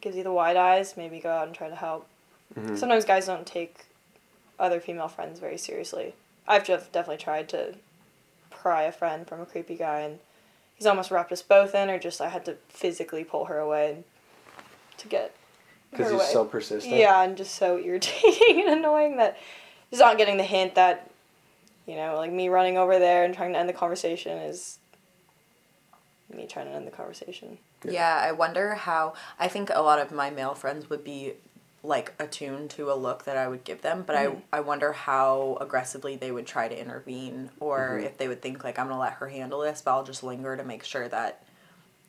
gives 0.00 0.16
you 0.16 0.22
the 0.22 0.32
wide 0.32 0.56
eyes, 0.56 0.96
maybe 0.96 1.18
go 1.18 1.30
out 1.30 1.46
and 1.46 1.54
try 1.54 1.68
to 1.68 1.74
help. 1.76 2.06
Sometimes 2.76 3.04
guys 3.04 3.26
don't 3.26 3.46
take 3.46 3.84
other 4.58 4.80
female 4.80 5.08
friends 5.08 5.40
very 5.40 5.58
seriously. 5.58 6.14
I've 6.48 6.64
just 6.64 6.90
definitely 6.92 7.22
tried 7.22 7.48
to 7.50 7.74
pry 8.50 8.84
a 8.84 8.92
friend 8.92 9.26
from 9.26 9.40
a 9.40 9.46
creepy 9.46 9.74
guy, 9.74 10.00
and 10.00 10.20
he's 10.76 10.86
almost 10.86 11.10
wrapped 11.10 11.32
us 11.32 11.42
both 11.42 11.74
in, 11.74 11.90
or 11.90 11.98
just 11.98 12.20
I 12.20 12.28
had 12.28 12.44
to 12.46 12.56
physically 12.68 13.24
pull 13.24 13.46
her 13.46 13.58
away 13.58 14.04
to 14.98 15.08
get 15.08 15.34
Because 15.90 16.06
he's 16.10 16.20
away. 16.20 16.30
so 16.32 16.44
persistent. 16.44 16.94
Yeah, 16.96 17.22
and 17.22 17.36
just 17.36 17.54
so 17.54 17.78
irritating 17.78 18.60
and 18.66 18.78
annoying 18.78 19.16
that 19.16 19.38
he's 19.90 20.00
not 20.00 20.18
getting 20.18 20.36
the 20.36 20.44
hint 20.44 20.74
that, 20.74 21.10
you 21.86 21.96
know, 21.96 22.16
like 22.16 22.32
me 22.32 22.48
running 22.48 22.78
over 22.78 22.98
there 22.98 23.24
and 23.24 23.34
trying 23.34 23.52
to 23.52 23.58
end 23.58 23.68
the 23.68 23.72
conversation 23.74 24.36
is 24.38 24.78
me 26.34 26.46
trying 26.46 26.66
to 26.66 26.72
end 26.72 26.86
the 26.86 26.90
conversation. 26.90 27.58
Yeah, 27.88 28.18
I 28.20 28.32
wonder 28.32 28.74
how. 28.74 29.14
I 29.38 29.46
think 29.48 29.70
a 29.72 29.80
lot 29.82 30.00
of 30.00 30.10
my 30.10 30.28
male 30.30 30.54
friends 30.54 30.90
would 30.90 31.04
be 31.04 31.34
like 31.86 32.12
attuned 32.18 32.70
to 32.70 32.90
a 32.90 32.94
look 32.94 33.24
that 33.24 33.36
I 33.36 33.46
would 33.48 33.64
give 33.64 33.82
them, 33.82 34.02
but 34.06 34.16
I 34.16 34.26
mm-hmm. 34.26 34.40
I 34.52 34.60
wonder 34.60 34.92
how 34.92 35.58
aggressively 35.60 36.16
they 36.16 36.32
would 36.32 36.46
try 36.46 36.68
to 36.68 36.78
intervene, 36.78 37.50
or 37.60 37.78
mm-hmm. 37.78 38.06
if 38.06 38.18
they 38.18 38.28
would 38.28 38.42
think 38.42 38.64
like 38.64 38.78
I'm 38.78 38.88
gonna 38.88 39.00
let 39.00 39.14
her 39.14 39.28
handle 39.28 39.60
this, 39.60 39.82
but 39.82 39.92
I'll 39.92 40.04
just 40.04 40.22
linger 40.22 40.56
to 40.56 40.64
make 40.64 40.84
sure 40.84 41.08
that 41.08 41.44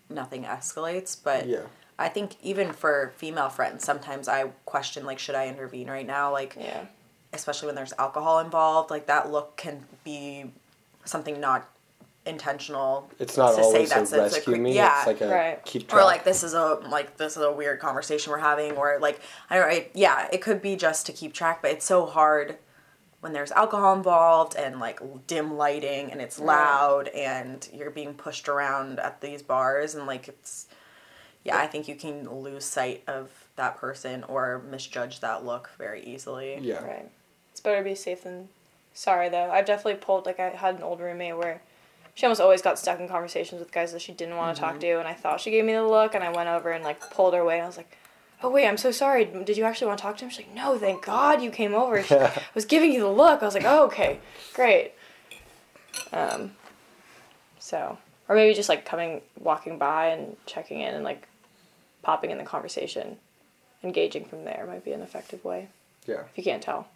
nothing 0.10 0.44
escalates. 0.44 1.16
But 1.22 1.48
Yeah. 1.48 1.64
I 2.00 2.10
think 2.10 2.36
even 2.42 2.74
for 2.74 3.14
female 3.18 3.50
friends, 3.50 3.84
sometimes 3.84 4.28
I 4.28 4.50
question 4.66 5.06
like 5.06 5.20
should 5.20 5.36
I 5.36 5.48
intervene 5.48 5.90
right 5.90 6.08
now? 6.08 6.32
Like 6.32 6.56
Yeah. 6.60 6.86
especially 7.34 7.68
when 7.68 7.76
there's 7.76 7.94
alcohol 8.00 8.40
involved, 8.40 8.90
like 8.90 9.08
that 9.08 9.32
look 9.32 9.58
can 9.58 9.86
be 10.04 10.52
something 11.06 11.40
not 11.40 11.70
intentional. 12.28 13.10
It's 13.20 13.38
not 13.38 13.56
to 13.56 13.62
always 13.62 13.88
a 13.92 13.94
that's- 13.94 14.10
that's 14.12 14.34
rescue 14.36 14.54
cre- 14.56 14.60
me. 14.62 14.74
Yeah, 14.76 14.98
It's 15.00 15.08
like 15.08 15.22
a 15.22 15.28
Right. 15.28 15.66
keep 15.66 15.88
track. 15.88 16.02
or 16.02 16.06
like 16.06 16.24
this 16.24 16.44
is 16.44 16.54
a 16.54 16.76
like 16.90 17.18
this 17.18 17.38
is 17.38 17.44
a 17.44 17.52
weird 17.52 17.80
conversation 17.80 18.32
we're 18.32 18.38
having 18.40 18.74
or 18.78 18.98
like 19.00 19.20
I, 19.50 19.58
don't. 19.58 19.70
I 19.70 19.88
yeah 19.94 20.28
it 20.32 20.42
could 20.42 20.62
be 20.62 20.76
just 20.76 21.06
to 21.08 21.14
keep 21.14 21.34
track 21.34 21.62
but 21.62 21.72
it's 21.72 21.86
so 21.86 22.06
hard 22.06 22.58
when 23.22 23.34
there's 23.34 23.52
alcohol 23.52 23.96
involved 23.96 24.56
and 24.56 24.80
like 24.80 25.00
dim 25.26 25.58
lighting 25.58 26.12
and 26.12 26.22
it's 26.22 26.40
loud 26.40 27.08
and 27.10 27.68
you're 27.74 27.90
being 27.90 28.14
pushed 28.14 28.48
around 28.48 29.00
at 29.00 29.22
these 29.22 29.42
bars 29.42 29.96
and 29.96 30.06
like 30.06 30.28
it's 30.28 30.68
yeah 31.44 31.58
i 31.58 31.66
think 31.66 31.88
you 31.88 31.96
can 31.96 32.30
lose 32.30 32.64
sight 32.64 33.04
of 33.08 33.30
that 33.56 33.76
person 33.78 34.24
or 34.26 34.62
misjudge 34.70 35.20
that 35.22 35.44
look 35.46 35.72
very 35.78 36.04
easily 36.04 36.60
yeah. 36.62 36.84
Right. 36.86 37.10
It's 37.52 37.60
better 37.60 37.80
to 37.80 37.84
be 37.84 37.96
safe 37.96 38.24
than 38.24 38.50
sorry, 38.94 39.30
though. 39.30 39.50
I've 39.52 39.66
definitely 39.66 39.96
pulled, 39.96 40.26
like, 40.28 40.40
I 40.40 40.50
had 40.50 40.76
an 40.76 40.84
old 40.84 41.00
roommate 41.00 41.38
where 41.38 41.62
she 42.18 42.26
almost 42.26 42.42
always 42.42 42.64
got 42.64 42.80
stuck 42.80 43.00
in 43.00 43.08
conversations 43.08 43.60
with 43.60 43.72
guys 43.72 43.92
that 43.94 44.02
she 44.02 44.12
didn't 44.12 44.38
want 44.38 44.56
to 44.56 44.60
talk 44.60 44.80
to, 44.80 44.98
and 44.98 45.08
I 45.08 45.14
thought 45.14 45.40
she 45.40 45.52
gave 45.52 45.64
me 45.64 45.74
the 45.74 45.84
look, 45.84 46.16
and 46.16 46.24
I 46.24 46.32
went 46.32 46.50
over 46.50 46.72
and, 46.72 46.84
like, 46.84 47.00
pulled 47.12 47.36
her 47.36 47.42
away, 47.42 47.58
and 47.58 47.64
I 47.66 47.68
was 47.68 47.78
like, 47.78 47.96
oh, 48.42 48.50
wait, 48.50 48.68
I'm 48.68 48.78
so 48.78 48.90
sorry. 48.90 49.26
Did 49.26 49.56
you 49.56 49.64
actually 49.66 49.86
want 49.86 50.00
to 50.00 50.02
talk 50.02 50.18
to 50.18 50.24
him? 50.26 50.32
She's 50.32 50.48
like, 50.48 50.56
no, 50.56 50.80
thank 50.80 51.06
God 51.06 51.44
you 51.44 51.52
came 51.52 51.76
over. 51.76 52.02
She, 52.02 52.16
I 52.16 52.42
was 52.56 52.66
giving 52.66 52.92
you 52.92 53.02
the 53.02 53.12
look. 53.12 53.44
I 53.44 53.46
was 53.46 53.54
like, 53.54 53.66
oh, 53.68 53.86
okay, 53.86 54.20
great. 54.56 54.94
Um, 56.12 56.54
so, 57.60 58.00
or 58.28 58.36
maybe 58.36 58.56
just, 58.56 58.68
like, 58.68 58.84
coming, 58.84 59.22
walking 59.40 59.78
by 59.78 60.08
and 60.08 60.36
checking 60.48 60.82
in 60.82 60.96
and, 60.96 61.04
like, 61.04 61.28
popping 62.02 62.32
in 62.32 62.40
the 62.40 62.44
conversation. 62.44 63.18
Engaging 63.84 64.26
from 64.26 64.44
there 64.44 64.66
might 64.68 64.84
be 64.84 64.92
an 64.92 65.02
effective 65.04 65.46
way, 65.46 65.68
Yeah. 66.08 66.22
if 66.22 66.32
you 66.36 66.44
can't 66.44 66.64
tell. 66.64 66.88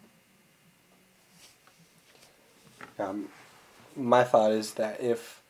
Um, 2.98 3.28
my 3.96 4.24
thought 4.24 4.52
is 4.52 4.74
that 4.74 5.00
if 5.00 5.40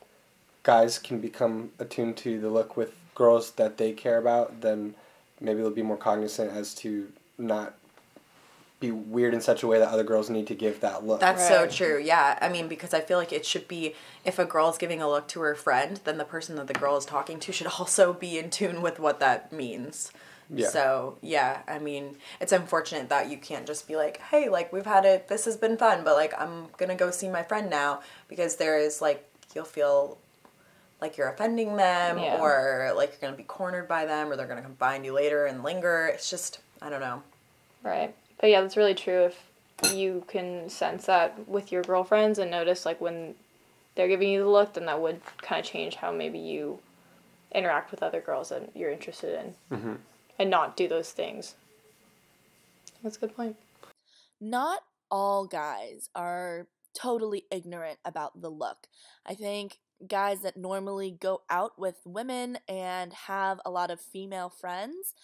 guys 0.63 0.99
can 0.99 1.21
become 1.21 1.71
attuned 1.79 2.17
to 2.19 2.41
the 2.41 2.49
look 2.49 2.77
with 2.77 2.93
girls 3.15 3.53
that 3.53 3.79
they 3.79 3.93
care 3.93 4.19
about, 4.19 4.61
then 4.61 4.95
maybe 5.41 5.61
they'll 5.61 5.71
be 5.71 5.83
more 5.83 5.97
cognizant 5.97 6.53
as 6.53 6.75
to 6.75 7.13
not 7.39 7.75
be 8.83 8.91
weird 8.91 9.33
in 9.33 9.41
such 9.41 9.63
a 9.63 9.67
way 9.67 9.79
that 9.79 9.89
other 9.89 10.03
girls 10.03 10.29
need 10.29 10.47
to 10.49 10.55
give 10.55 10.81
that 10.81 11.07
look. 11.07 11.21
That's 11.21 11.47
so 11.47 11.67
true. 11.67 12.03
Yeah. 12.03 12.37
I 12.43 12.49
mean, 12.49 12.69
because 12.69 12.93
I 12.93 13.01
feel 13.01 13.17
like 13.17 13.33
it 13.33 13.47
should 13.47 13.69
be 13.69 13.95
if 14.25 14.39
a 14.39 14.45
girl's 14.45 14.77
giving 14.77 15.01
a 15.01 15.09
look 15.09 15.29
to 15.29 15.41
her 15.41 15.55
friend, 15.55 16.01
then 16.05 16.19
the 16.19 16.25
person 16.25 16.57
that 16.57 16.67
the 16.67 16.75
girl 16.75 16.97
is 16.97 17.05
talking 17.07 17.39
to 17.41 17.53
should 17.53 17.67
also 17.79 18.13
be 18.13 18.39
in 18.39 18.51
tune 18.51 18.83
with 18.83 18.99
what 18.99 19.21
that 19.21 19.53
means. 19.53 20.13
Yeah. 20.55 20.69
So, 20.69 21.17
yeah, 21.23 21.63
I 21.67 21.79
mean, 21.79 22.17
it's 22.41 22.53
unfortunate 22.53 23.09
that 23.09 23.31
you 23.31 23.39
can't 23.39 23.67
just 23.67 23.89
be 23.89 23.97
like, 23.97 24.21
hey, 24.21 24.49
like, 24.49 24.73
we've 24.73 24.87
had 24.87 25.05
it, 25.05 25.29
this 25.29 25.47
has 25.47 25.57
been 25.57 25.77
fun, 25.77 26.05
but 26.05 26.15
like, 26.15 26.35
I'm 26.39 26.67
gonna 26.77 26.95
go 26.95 27.11
see 27.11 27.29
my 27.29 27.43
friend 27.43 27.71
now 27.71 28.03
because 28.29 28.57
there 28.57 28.79
is 28.79 29.01
like, 29.01 29.27
you'll 29.55 29.65
feel 29.65 30.19
like 31.01 31.17
you're 31.17 31.29
offending 31.29 31.77
them 31.77 32.19
Yeah. 32.19 32.39
or 32.41 32.93
like 32.95 33.11
you're 33.11 33.29
gonna 33.29 33.37
be 33.37 33.43
cornered 33.43 33.89
by 33.89 34.05
them 34.05 34.31
or 34.31 34.37
they're 34.37 34.47
gonna 34.47 34.63
come 34.63 34.77
find 34.77 35.05
you 35.05 35.13
later 35.13 35.47
and 35.47 35.63
linger. 35.63 36.07
It's 36.07 36.31
just, 36.31 36.61
I 36.81 36.91
don't 36.91 37.01
know. 37.01 37.23
Right. 37.83 38.15
But 38.41 38.51
yeah, 38.51 38.61
that's 38.61 38.77
really 38.77 38.95
true 38.95 39.25
if 39.25 39.49
you 39.93 40.25
can 40.29 40.69
sense 40.69 41.07
that 41.07 41.49
with 41.49 41.73
your 41.73 41.83
girlfriends 41.83 42.39
and 42.39 42.51
notice 42.51 42.87
like 42.87 43.01
when 43.01 43.35
they're 43.95 44.09
giving 44.09 44.29
you 44.29 44.43
the 44.43 44.49
look, 44.49 44.75
then 44.75 44.87
that 44.87 45.01
would 45.01 45.21
kind 45.39 45.59
of 45.65 45.71
change 45.71 45.97
how 45.97 46.13
maybe 46.13 46.39
you 46.39 46.79
interact 47.55 47.91
with 47.91 48.03
other 48.03 48.21
girls 48.21 48.49
that 48.51 48.71
you're 48.75 48.91
interested 48.91 49.39
in 49.71 49.77
mm-hmm. 49.77 49.95
And 50.43 50.51
not 50.51 50.77
do 50.77 50.89
those 50.89 51.13
things. 51.13 51.55
That's 53.03 53.17
a 53.17 53.21
good 53.21 53.37
point. 53.37 53.57
not 54.41 54.81
all 55.11 55.47
guys 55.47 56.11
are 56.15 56.69
totally 56.95 57.45
ignorant 57.51 57.99
about 58.05 58.41
the 58.41 58.51
look. 58.51 58.89
I 59.27 59.35
think 59.35 59.79
guys 60.07 60.43
that 60.43 60.57
normally 60.57 61.11
go 61.13 61.43
out 61.49 61.79
with 61.79 61.97
women 62.05 62.59
and 62.69 63.13
have 63.13 63.61
a 63.65 63.71
lot 63.71 63.91
of 63.91 64.01
female 64.01 64.51
friends, 64.51 65.15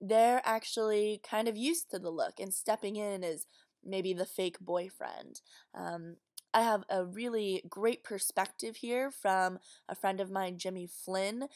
they're 0.00 0.42
actually 0.44 1.20
kind 1.28 1.48
of 1.48 1.56
used 1.56 1.90
to 1.90 1.98
the 1.98 2.10
look 2.10 2.40
and 2.40 2.52
stepping 2.52 2.96
in 2.96 3.24
as 3.24 3.46
maybe 3.84 4.12
the 4.12 4.26
fake 4.26 4.58
boyfriend. 4.60 5.40
Um, 5.74 6.16
I 6.54 6.62
have 6.62 6.84
a 6.90 7.04
really 7.04 7.62
great 7.68 8.02
perspective 8.04 8.76
here 8.76 9.10
from 9.10 9.58
a 9.88 9.94
friend 9.94 10.20
of 10.20 10.30
mine, 10.30 10.58
Jimmy 10.58 10.88
Flynn, 10.88 11.48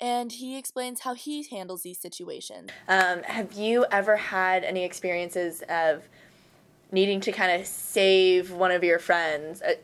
and 0.00 0.32
he 0.32 0.56
explains 0.58 1.00
how 1.00 1.14
he 1.14 1.42
handles 1.50 1.82
these 1.82 1.98
situations. 1.98 2.70
Um, 2.88 3.22
have 3.24 3.52
you 3.52 3.84
ever 3.90 4.16
had 4.16 4.64
any 4.64 4.84
experiences 4.84 5.62
of 5.68 6.08
needing 6.90 7.20
to 7.20 7.32
kind 7.32 7.60
of 7.60 7.66
save 7.66 8.50
one 8.50 8.70
of 8.70 8.82
your 8.82 8.98
friends, 8.98 9.62
uh, 9.62 9.74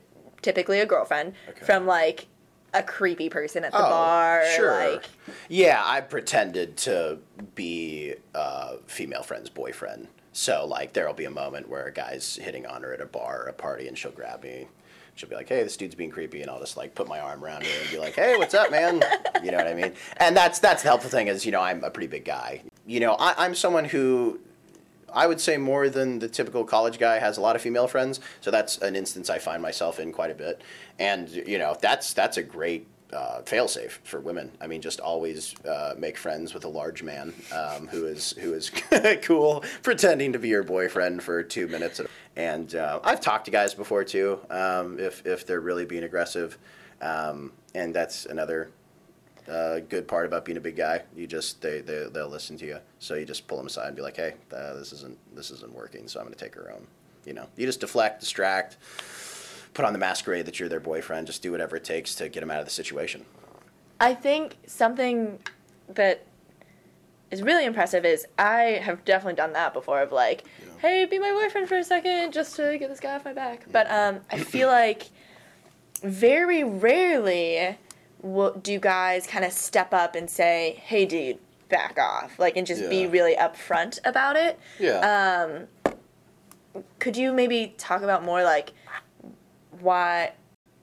typically 0.42 0.80
a 0.80 0.87
girlfriend, 0.87 1.35
from 1.62 1.87
like 1.87 2.26
a 2.75 2.82
creepy 2.82 3.28
person 3.28 3.64
at 3.64 3.73
the 3.73 3.78
Oh, 3.78 3.90
bar? 3.90 4.42
sure. 4.56 4.92
Like, 4.92 5.06
Yeah, 5.49 5.82
I 5.85 6.00
pretended 6.00 6.76
to 6.78 7.18
be 7.54 8.14
a 8.35 8.78
female 8.87 9.23
friend's 9.23 9.50
boyfriend. 9.50 10.08
So, 10.32 10.66
like, 10.66 10.92
there'll 10.92 11.14
be 11.14 11.25
a 11.25 11.30
moment 11.30 11.68
where 11.70 11.87
a 11.87 11.92
guy's 11.92 12.37
hitting 12.37 12.66
on 12.66 12.82
her 12.82 12.92
at 12.92 13.00
a 13.00 13.06
bar 13.06 13.44
or 13.44 13.49
a 13.49 13.54
party, 13.54 13.88
and 13.88 13.96
she'll 13.96 14.11
grab 14.11 14.42
me. 14.42 14.68
She'll 15.16 15.28
be 15.28 15.35
like, 15.35 15.49
"Hey, 15.49 15.62
this 15.62 15.76
dude's 15.76 15.94
being 15.94 16.11
creepy," 16.11 16.42
and 16.42 16.50
I'll 16.50 16.61
just 16.61 16.76
like 16.76 16.94
put 16.94 17.08
my 17.08 17.18
arm 17.18 17.42
around 17.42 17.64
her 17.64 17.80
and 17.80 17.90
be 17.90 17.99
like, 17.99 18.14
"Hey, 18.14 18.37
what's 18.37 18.54
up, 18.54 18.70
man?" 18.70 19.02
You 19.42 19.50
know 19.50 19.56
what 19.56 19.66
I 19.66 19.75
mean? 19.75 19.92
And 20.18 20.37
that's 20.37 20.58
that's 20.58 20.82
the 20.82 20.88
helpful 20.88 21.11
thing 21.11 21.28
is, 21.28 21.44
you 21.44 21.52
know, 21.52 21.61
I'm 21.61 21.82
a 21.82 21.90
pretty 21.90 22.06
big 22.06 22.25
guy. 22.25 22.62
You 22.87 23.00
know, 23.00 23.14
I, 23.14 23.35
I'm 23.44 23.54
someone 23.54 23.87
who 23.87 24.40
I 25.12 25.26
would 25.26 25.40
say 25.40 25.56
more 25.56 25.88
than 25.88 26.18
the 26.18 26.28
typical 26.28 26.64
college 26.64 26.99
guy 26.99 27.18
has 27.18 27.38
a 27.38 27.40
lot 27.40 27.56
of 27.56 27.62
female 27.62 27.88
friends. 27.88 28.20
So 28.40 28.50
that's 28.50 28.78
an 28.78 28.94
instance 28.94 29.30
I 29.30 29.38
find 29.38 29.62
myself 29.62 29.99
in 29.99 30.12
quite 30.12 30.30
a 30.30 30.35
bit. 30.35 30.61
And 30.99 31.28
you 31.30 31.58
know, 31.58 31.76
that's 31.80 32.12
that's 32.12 32.37
a 32.37 32.42
great 32.42 32.87
uh, 33.13 33.41
failsafe 33.43 33.99
for 34.05 34.21
women. 34.21 34.51
I 34.61 34.67
mean, 34.67 34.81
just 34.81 35.01
always 35.01 35.55
uh, 35.65 35.95
make 35.97 36.17
friends 36.17 36.55
with 36.55 36.65
a 36.65 36.69
large 36.69 37.03
man 37.03 37.33
um, 37.53 37.87
who 37.89 38.07
is 38.07 38.33
who 38.33 38.55
is 38.55 38.71
cool, 39.23 39.65
pretending 39.83 40.33
to 40.33 40.39
be 40.39 40.49
your 40.49 40.63
boyfriend 40.63 41.23
for 41.23 41.43
two 41.43 41.69
minutes. 41.69 42.01
And 42.37 42.75
uh, 42.75 43.01
I've 43.05 43.21
talked 43.21 43.47
to 43.47 43.51
guys 43.51 43.75
before 43.75 44.05
too, 44.05 44.41
um, 44.51 44.99
if 44.99 45.25
if 45.27 45.47
they're 45.47 45.61
really 45.61 45.85
being 45.85 46.05
aggressive, 46.05 46.59
um, 47.01 47.53
and 47.75 47.95
that's 47.95 48.27
another 48.27 48.71
uh, 49.49 49.81
good 49.81 50.09
part 50.09 50.27
about 50.27 50.45
being 50.45 50.59
a 50.59 50.61
big 50.61 50.77
guy. 50.77 51.03
You 51.15 51.27
just 51.27 51.61
they, 51.61 51.81
they 51.81 52.07
they'll 52.13 52.29
listen 52.29 52.57
to 52.59 52.67
you. 52.67 52.79
So 52.99 53.15
you 53.15 53.25
just 53.25 53.47
pull 53.47 53.59
them 53.59 53.67
aside 53.67 53.89
and 53.89 53.97
be 53.97 54.03
like, 54.03 54.17
hey, 54.17 54.35
uh, 54.53 54.75
this 54.75 54.93
isn't 54.93 55.19
this 55.35 55.51
isn't 55.51 55.73
working. 55.73 56.09
So 56.09 56.21
I'm 56.21 56.27
going 56.27 56.35
to 56.35 56.45
take 56.45 56.55
her 56.55 56.69
home. 56.71 56.87
You 57.25 57.35
know, 57.35 57.47
you 57.57 57.67
just 57.67 57.81
deflect, 57.81 58.21
distract, 58.21 58.77
put 59.76 59.85
on 59.85 59.92
the 59.92 59.99
masquerade 59.99 60.47
that 60.47 60.59
you're 60.59 60.71
their 60.71 60.80
boyfriend. 60.80 61.26
Just 61.26 61.42
do 61.42 61.52
whatever 61.52 61.76
it 61.76 61.85
takes 61.85 62.14
to 62.16 62.30
get 62.30 62.40
them 62.40 62.50
out 62.50 62.61
of 62.61 62.64
the 62.64 62.71
situation. 62.71 63.26
I 64.00 64.14
think 64.14 64.56
something 64.66 65.38
that 65.90 66.25
is 67.30 67.42
really 67.42 67.66
impressive 67.66 68.06
is 68.06 68.26
I 68.38 68.80
have 68.83 69.04
definitely 69.04 69.35
done 69.35 69.52
that 69.52 69.75
before 69.75 70.00
of 70.00 70.12
like, 70.12 70.45
hey, 70.78 71.04
be 71.04 71.18
my 71.18 71.30
boyfriend 71.30 71.68
for 71.68 71.76
a 71.76 71.85
second 71.85 72.33
just 72.33 72.56
to 72.56 72.78
get 72.78 72.88
this 72.88 73.00
guy 73.00 73.16
off 73.16 73.25
my 73.26 73.35
back. 73.35 73.66
But 73.71 73.90
um, 73.90 74.21
I 74.33 74.38
feel 74.38 74.68
like 74.83 75.11
very 76.02 76.64
rarely 76.64 77.76
will, 78.23 78.52
do 78.54 78.78
guys 78.78 79.26
kind 79.26 79.45
of 79.45 79.52
step 79.52 79.92
up 79.92 80.14
and 80.14 80.30
say, 80.30 80.83
hey, 80.87 81.04
dude, 81.04 81.38
back 81.68 81.99
off. 81.99 82.38
Like, 82.38 82.56
and 82.56 82.66
just 82.66 82.88
be 82.88 83.06
really 83.06 83.37
upfront 83.37 83.99
about 84.06 84.37
it. 84.37 84.59
Yeah. 84.78 85.66
Um, 85.85 85.92
could 86.99 87.16
you 87.16 87.33
maybe 87.33 87.75
talk 87.78 88.02
about 88.02 88.25
more 88.25 88.42
like 88.42 88.73
why, 89.80 90.33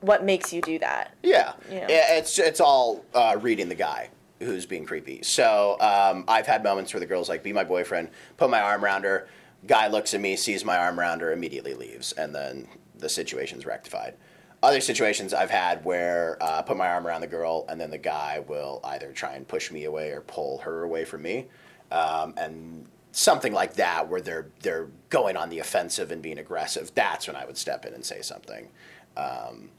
what 0.01 0.23
makes 0.23 0.51
you 0.53 0.61
do 0.61 0.79
that? 0.79 1.15
Yeah, 1.23 1.53
Yeah. 1.69 1.87
It's 1.89 2.39
it's 2.39 2.59
all 2.59 3.05
uh, 3.13 3.37
reading 3.39 3.69
the 3.69 3.75
guy 3.75 4.09
who's 4.39 4.65
being 4.65 4.85
creepy. 4.85 5.21
So 5.23 5.77
um, 5.79 6.25
I've 6.27 6.47
had 6.47 6.63
moments 6.63 6.93
where 6.93 6.99
the 6.99 7.05
girl's 7.05 7.29
like, 7.29 7.43
"Be 7.43 7.53
my 7.53 7.63
boyfriend," 7.63 8.09
put 8.37 8.49
my 8.49 8.61
arm 8.61 8.83
around 8.83 9.03
her, 9.03 9.27
guy 9.67 9.87
looks 9.87 10.13
at 10.13 10.21
me, 10.21 10.35
sees 10.35 10.65
my 10.65 10.77
arm 10.77 10.99
around 10.99 11.21
her, 11.21 11.31
immediately 11.31 11.73
leaves, 11.73 12.11
and 12.13 12.33
then 12.33 12.67
the 12.97 13.09
situation's 13.09 13.65
rectified. 13.65 14.15
Other 14.61 14.81
situations 14.81 15.33
I've 15.33 15.49
had 15.49 15.83
where 15.83 16.41
uh, 16.41 16.59
I 16.59 16.61
put 16.61 16.77
my 16.77 16.87
arm 16.87 17.05
around 17.05 17.21
the 17.21 17.27
girl, 17.27 17.65
and 17.69 17.79
then 17.79 17.91
the 17.91 17.97
guy 17.97 18.43
will 18.47 18.79
either 18.83 19.11
try 19.11 19.33
and 19.33 19.47
push 19.47 19.71
me 19.71 19.85
away 19.85 20.11
or 20.11 20.21
pull 20.21 20.59
her 20.59 20.83
away 20.83 21.05
from 21.05 21.21
me, 21.21 21.47
um, 21.91 22.33
and 22.37 22.87
something 23.13 23.53
like 23.53 23.75
that 23.75 24.09
where 24.09 24.19
they're 24.19 24.47
they're 24.61 24.87
going 25.09 25.37
on 25.37 25.49
the 25.49 25.59
offensive 25.59 26.11
and 26.11 26.21
being 26.21 26.39
aggressive. 26.39 26.91
That's 26.93 27.27
when 27.27 27.35
I 27.35 27.45
would 27.45 27.57
step 27.57 27.85
in 27.85 27.93
and 27.93 28.03
say 28.03 28.21
something. 28.21 28.67
Um, 29.15 29.69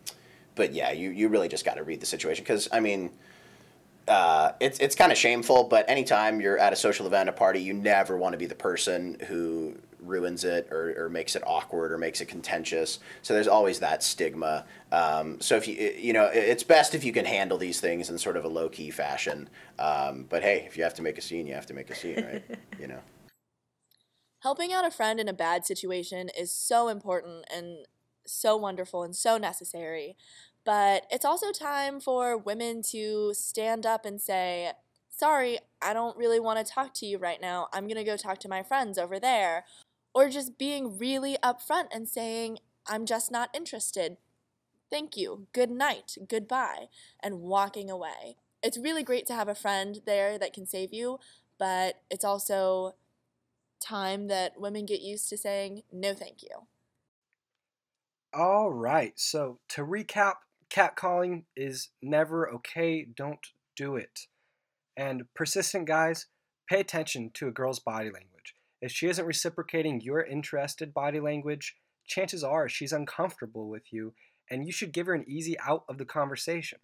but 0.54 0.72
yeah, 0.72 0.92
you, 0.92 1.10
you 1.10 1.28
really 1.28 1.48
just 1.48 1.64
got 1.64 1.74
to 1.74 1.82
read 1.82 2.00
the 2.00 2.06
situation 2.06 2.44
because 2.44 2.68
I 2.72 2.80
mean, 2.80 3.10
uh, 4.06 4.52
it's 4.60 4.78
it's 4.78 4.94
kind 4.94 5.10
of 5.10 5.18
shameful. 5.18 5.64
But 5.64 5.88
anytime 5.90 6.40
you're 6.40 6.58
at 6.58 6.72
a 6.72 6.76
social 6.76 7.06
event, 7.06 7.28
a 7.28 7.32
party, 7.32 7.60
you 7.60 7.74
never 7.74 8.16
want 8.16 8.32
to 8.32 8.38
be 8.38 8.46
the 8.46 8.54
person 8.54 9.16
who 9.26 9.76
ruins 10.00 10.44
it 10.44 10.68
or, 10.70 11.06
or 11.06 11.08
makes 11.08 11.34
it 11.34 11.42
awkward 11.46 11.90
or 11.90 11.98
makes 11.98 12.20
it 12.20 12.26
contentious. 12.26 12.98
So 13.22 13.34
there's 13.34 13.48
always 13.48 13.80
that 13.80 14.02
stigma. 14.02 14.66
Um, 14.92 15.40
so 15.40 15.56
if 15.56 15.66
you 15.66 15.74
you 15.98 16.12
know, 16.12 16.30
it's 16.32 16.62
best 16.62 16.94
if 16.94 17.02
you 17.02 17.12
can 17.12 17.24
handle 17.24 17.58
these 17.58 17.80
things 17.80 18.10
in 18.10 18.18
sort 18.18 18.36
of 18.36 18.44
a 18.44 18.48
low 18.48 18.68
key 18.68 18.90
fashion. 18.90 19.48
Um, 19.80 20.26
but 20.28 20.42
hey, 20.42 20.64
if 20.68 20.76
you 20.76 20.84
have 20.84 20.94
to 20.94 21.02
make 21.02 21.18
a 21.18 21.22
scene, 21.22 21.48
you 21.48 21.54
have 21.54 21.66
to 21.66 21.74
make 21.74 21.90
a 21.90 21.96
scene, 21.96 22.22
right? 22.24 22.44
you 22.78 22.86
know. 22.86 23.00
Helping 24.44 24.74
out 24.74 24.86
a 24.86 24.90
friend 24.90 25.18
in 25.18 25.26
a 25.26 25.32
bad 25.32 25.64
situation 25.64 26.28
is 26.38 26.54
so 26.54 26.88
important 26.88 27.46
and 27.50 27.86
so 28.26 28.58
wonderful 28.58 29.02
and 29.02 29.16
so 29.16 29.38
necessary. 29.38 30.18
But 30.66 31.06
it's 31.10 31.24
also 31.24 31.50
time 31.50 31.98
for 31.98 32.36
women 32.36 32.82
to 32.90 33.32
stand 33.32 33.86
up 33.86 34.04
and 34.04 34.20
say, 34.20 34.72
Sorry, 35.08 35.60
I 35.80 35.94
don't 35.94 36.18
really 36.18 36.38
want 36.38 36.58
to 36.58 36.70
talk 36.70 36.92
to 36.96 37.06
you 37.06 37.16
right 37.16 37.40
now. 37.40 37.68
I'm 37.72 37.84
going 37.84 37.96
to 37.96 38.04
go 38.04 38.18
talk 38.18 38.38
to 38.40 38.48
my 38.48 38.62
friends 38.62 38.98
over 38.98 39.18
there. 39.18 39.64
Or 40.14 40.28
just 40.28 40.58
being 40.58 40.98
really 40.98 41.38
upfront 41.42 41.86
and 41.90 42.06
saying, 42.06 42.58
I'm 42.86 43.06
just 43.06 43.32
not 43.32 43.48
interested. 43.54 44.18
Thank 44.90 45.16
you. 45.16 45.46
Good 45.54 45.70
night. 45.70 46.18
Goodbye. 46.28 46.88
And 47.22 47.40
walking 47.40 47.88
away. 47.88 48.36
It's 48.62 48.76
really 48.76 49.04
great 49.04 49.26
to 49.28 49.34
have 49.34 49.48
a 49.48 49.54
friend 49.54 50.00
there 50.04 50.38
that 50.38 50.52
can 50.52 50.66
save 50.66 50.92
you, 50.92 51.18
but 51.58 52.02
it's 52.10 52.24
also 52.24 52.94
time 53.84 54.28
that 54.28 54.52
women 54.58 54.86
get 54.86 55.00
used 55.00 55.28
to 55.28 55.36
saying, 55.36 55.82
no, 55.92 56.14
thank 56.14 56.42
you. 56.42 56.66
All 58.32 58.72
right. 58.72 59.12
So 59.16 59.60
to 59.70 59.82
recap, 59.82 60.34
catcalling 60.70 61.44
is 61.56 61.90
never 62.02 62.50
okay. 62.50 63.04
Don't 63.04 63.46
do 63.76 63.96
it. 63.96 64.20
And 64.96 65.24
persistent 65.34 65.86
guys, 65.86 66.26
pay 66.68 66.80
attention 66.80 67.30
to 67.34 67.48
a 67.48 67.52
girl's 67.52 67.78
body 67.80 68.10
language. 68.10 68.54
If 68.80 68.92
she 68.92 69.08
isn't 69.08 69.24
reciprocating 69.24 70.00
your 70.00 70.22
interested 70.22 70.92
body 70.92 71.20
language, 71.20 71.76
chances 72.06 72.44
are 72.44 72.68
she's 72.68 72.92
uncomfortable 72.92 73.68
with 73.68 73.92
you 73.92 74.14
and 74.50 74.66
you 74.66 74.72
should 74.72 74.92
give 74.92 75.06
her 75.06 75.14
an 75.14 75.24
easy 75.28 75.56
out 75.60 75.84
of 75.88 75.98
the 75.98 76.04
conversation. 76.04 76.78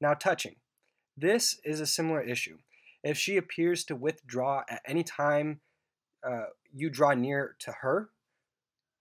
Now, 0.00 0.14
touching. 0.14 0.56
This 1.16 1.60
is 1.64 1.80
a 1.80 1.86
similar 1.86 2.22
issue. 2.22 2.58
If 3.02 3.18
she 3.18 3.36
appears 3.36 3.84
to 3.84 3.96
withdraw 3.96 4.62
at 4.68 4.82
any 4.86 5.04
time 5.04 5.60
uh, 6.26 6.46
you 6.72 6.90
draw 6.90 7.14
near 7.14 7.56
to 7.60 7.72
her, 7.80 8.10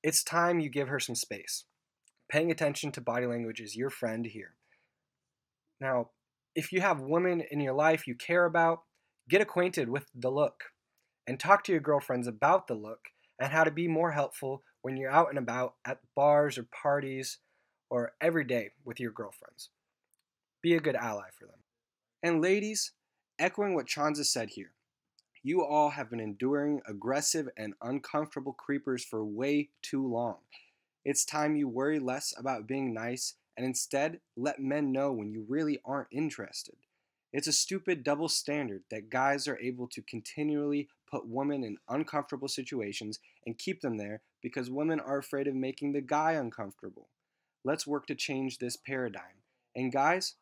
it's 0.04 0.24
time 0.24 0.60
you 0.60 0.70
give 0.70 0.88
her 0.88 1.00
some 1.00 1.16
space. 1.16 1.66
Paying 2.30 2.52
attention 2.52 2.92
to 2.94 3.02
body 3.02 3.26
language 3.26 3.60
is 3.60 3.76
your 3.76 3.90
friend 3.90 4.26
here. 4.26 4.56
Now, 5.82 6.12
if 6.56 6.72
you 6.72 6.82
have 6.82 7.02
women 7.02 7.42
in 7.52 7.60
your 7.60 7.74
life 7.74 8.08
you 8.08 8.16
care 8.16 8.46
about, 8.46 8.84
get 9.30 9.42
acquainted 9.42 9.90
with 9.90 10.06
the 10.14 10.30
look 10.30 10.66
and 11.28 11.40
talk 11.40 11.64
to 11.64 11.72
your 11.72 11.82
girlfriends 11.82 12.28
about 12.28 12.68
the 12.68 12.74
look 12.74 13.10
and 13.40 13.52
how 13.52 13.64
to 13.64 13.72
be 13.72 13.88
more 13.88 14.12
helpful 14.12 14.64
when 14.82 14.98
you're 14.98 15.12
out 15.12 15.30
and 15.30 15.38
about 15.38 15.76
at 15.86 16.00
bars 16.16 16.58
or 16.58 16.68
parties 16.84 17.40
or 17.90 18.14
every 18.22 18.44
day 18.44 18.72
with 18.84 19.00
your 19.00 19.12
girlfriends. 19.12 19.70
Be 20.62 20.74
a 20.74 20.80
good 20.80 20.96
ally 20.96 21.30
for 21.38 21.46
them. 21.46 21.60
And 22.22 22.42
ladies, 22.42 22.92
echoing 23.40 23.76
what 23.76 23.88
Chonsa 23.88 24.26
said 24.26 24.50
here, 24.52 24.72
you 25.44 25.64
all 25.64 25.92
have 25.92 26.10
been 26.10 26.20
enduring 26.20 26.82
aggressive 26.86 27.48
and 27.58 27.74
uncomfortable 27.82 28.54
creepers 28.54 29.04
for 29.04 29.24
way 29.24 29.70
too 29.82 30.06
long. 30.06 30.38
It's 31.06 31.24
time 31.24 31.56
you 31.56 31.68
worry 31.68 32.00
less 32.00 32.34
about 32.38 32.68
being 32.68 32.94
nice 32.94 33.36
and 33.56 33.66
instead 33.66 34.20
let 34.36 34.60
men 34.60 34.92
know 34.92 35.12
when 35.12 35.32
you 35.32 35.46
really 35.48 35.80
aren't 35.86 36.10
interested. 36.12 36.76
It's 37.32 37.48
a 37.48 37.54
stupid 37.54 38.04
double 38.04 38.28
standard 38.28 38.84
that 38.90 39.10
guys 39.10 39.48
are 39.48 39.60
able 39.60 39.88
to 39.90 40.02
continually 40.02 40.88
put 41.10 41.28
women 41.28 41.64
in 41.64 41.78
uncomfortable 41.88 42.48
situations 42.48 43.20
and 43.46 43.58
keep 43.58 43.82
them 43.82 43.98
there 43.98 44.22
because 44.42 44.70
women 44.70 45.00
are 45.00 45.18
afraid 45.18 45.48
of 45.48 45.56
making 45.56 45.94
the 45.94 46.02
guy 46.02 46.34
uncomfortable. 46.34 47.10
Let's 47.64 47.86
work 47.86 48.08
to 48.08 48.16
change 48.16 48.58
this 48.58 48.78
paradigm. 48.78 49.44
And 49.76 49.92
guys, 49.92 50.36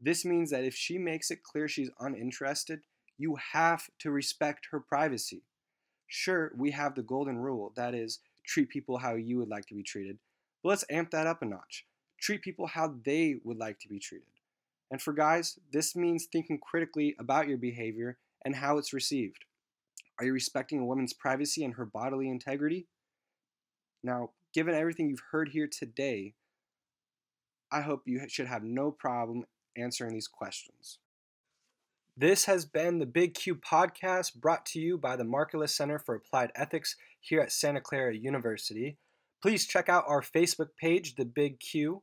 this 0.00 0.24
means 0.24 0.50
that 0.50 0.64
if 0.64 0.74
she 0.74 0.98
makes 0.98 1.30
it 1.30 1.44
clear 1.44 1.68
she's 1.68 1.90
uninterested, 2.00 2.80
you 3.22 3.38
have 3.52 3.88
to 4.00 4.10
respect 4.10 4.66
her 4.72 4.80
privacy. 4.80 5.44
Sure, 6.08 6.50
we 6.56 6.72
have 6.72 6.96
the 6.96 7.02
golden 7.02 7.38
rule 7.38 7.72
that 7.76 7.94
is, 7.94 8.18
treat 8.44 8.68
people 8.68 8.98
how 8.98 9.14
you 9.14 9.38
would 9.38 9.48
like 9.48 9.64
to 9.66 9.74
be 9.74 9.82
treated. 9.84 10.18
But 10.62 10.70
let's 10.70 10.84
amp 10.90 11.12
that 11.12 11.28
up 11.28 11.40
a 11.40 11.44
notch. 11.44 11.86
Treat 12.20 12.42
people 12.42 12.66
how 12.66 12.94
they 13.04 13.36
would 13.44 13.58
like 13.58 13.78
to 13.78 13.88
be 13.88 14.00
treated. 14.00 14.26
And 14.90 15.00
for 15.00 15.12
guys, 15.12 15.56
this 15.72 15.94
means 15.94 16.26
thinking 16.26 16.58
critically 16.58 17.14
about 17.20 17.46
your 17.46 17.58
behavior 17.58 18.18
and 18.44 18.56
how 18.56 18.76
it's 18.76 18.92
received. 18.92 19.44
Are 20.18 20.24
you 20.24 20.32
respecting 20.32 20.80
a 20.80 20.84
woman's 20.84 21.12
privacy 21.12 21.64
and 21.64 21.74
her 21.74 21.86
bodily 21.86 22.28
integrity? 22.28 22.88
Now, 24.02 24.30
given 24.52 24.74
everything 24.74 25.08
you've 25.08 25.30
heard 25.30 25.50
here 25.50 25.68
today, 25.68 26.34
I 27.70 27.82
hope 27.82 28.02
you 28.04 28.20
should 28.28 28.48
have 28.48 28.64
no 28.64 28.90
problem 28.90 29.44
answering 29.76 30.12
these 30.12 30.28
questions. 30.28 30.98
This 32.16 32.44
has 32.44 32.66
been 32.66 32.98
the 32.98 33.06
Big 33.06 33.32
Q 33.32 33.54
podcast 33.54 34.34
brought 34.34 34.66
to 34.66 34.78
you 34.78 34.98
by 34.98 35.16
the 35.16 35.24
Markkula 35.24 35.66
Center 35.68 35.98
for 35.98 36.14
Applied 36.14 36.52
Ethics 36.54 36.94
here 37.20 37.40
at 37.40 37.50
Santa 37.50 37.80
Clara 37.80 38.14
University. 38.14 38.98
Please 39.40 39.66
check 39.66 39.88
out 39.88 40.04
our 40.06 40.20
Facebook 40.20 40.68
page, 40.78 41.14
The 41.14 41.24
Big 41.24 41.58
Q, 41.58 42.02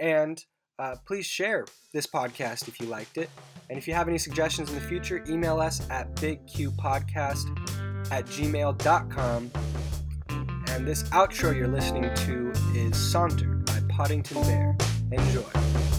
and 0.00 0.42
uh, 0.78 0.96
please 1.06 1.26
share 1.26 1.66
this 1.92 2.06
podcast 2.06 2.66
if 2.66 2.80
you 2.80 2.86
liked 2.86 3.18
it. 3.18 3.28
And 3.68 3.78
if 3.78 3.86
you 3.86 3.92
have 3.92 4.08
any 4.08 4.18
suggestions 4.18 4.70
in 4.70 4.74
the 4.74 4.80
future, 4.80 5.22
email 5.28 5.60
us 5.60 5.86
at 5.90 6.14
bigqpodcast 6.16 8.10
at 8.10 8.24
gmail.com. 8.24 9.50
And 10.68 10.86
this 10.86 11.02
outro 11.10 11.54
you're 11.54 11.68
listening 11.68 12.14
to 12.14 12.52
is 12.74 12.96
Saunter 12.96 13.56
by 13.66 13.80
Poddington 13.90 14.42
Bear. 14.42 14.76
Enjoy. 15.12 15.95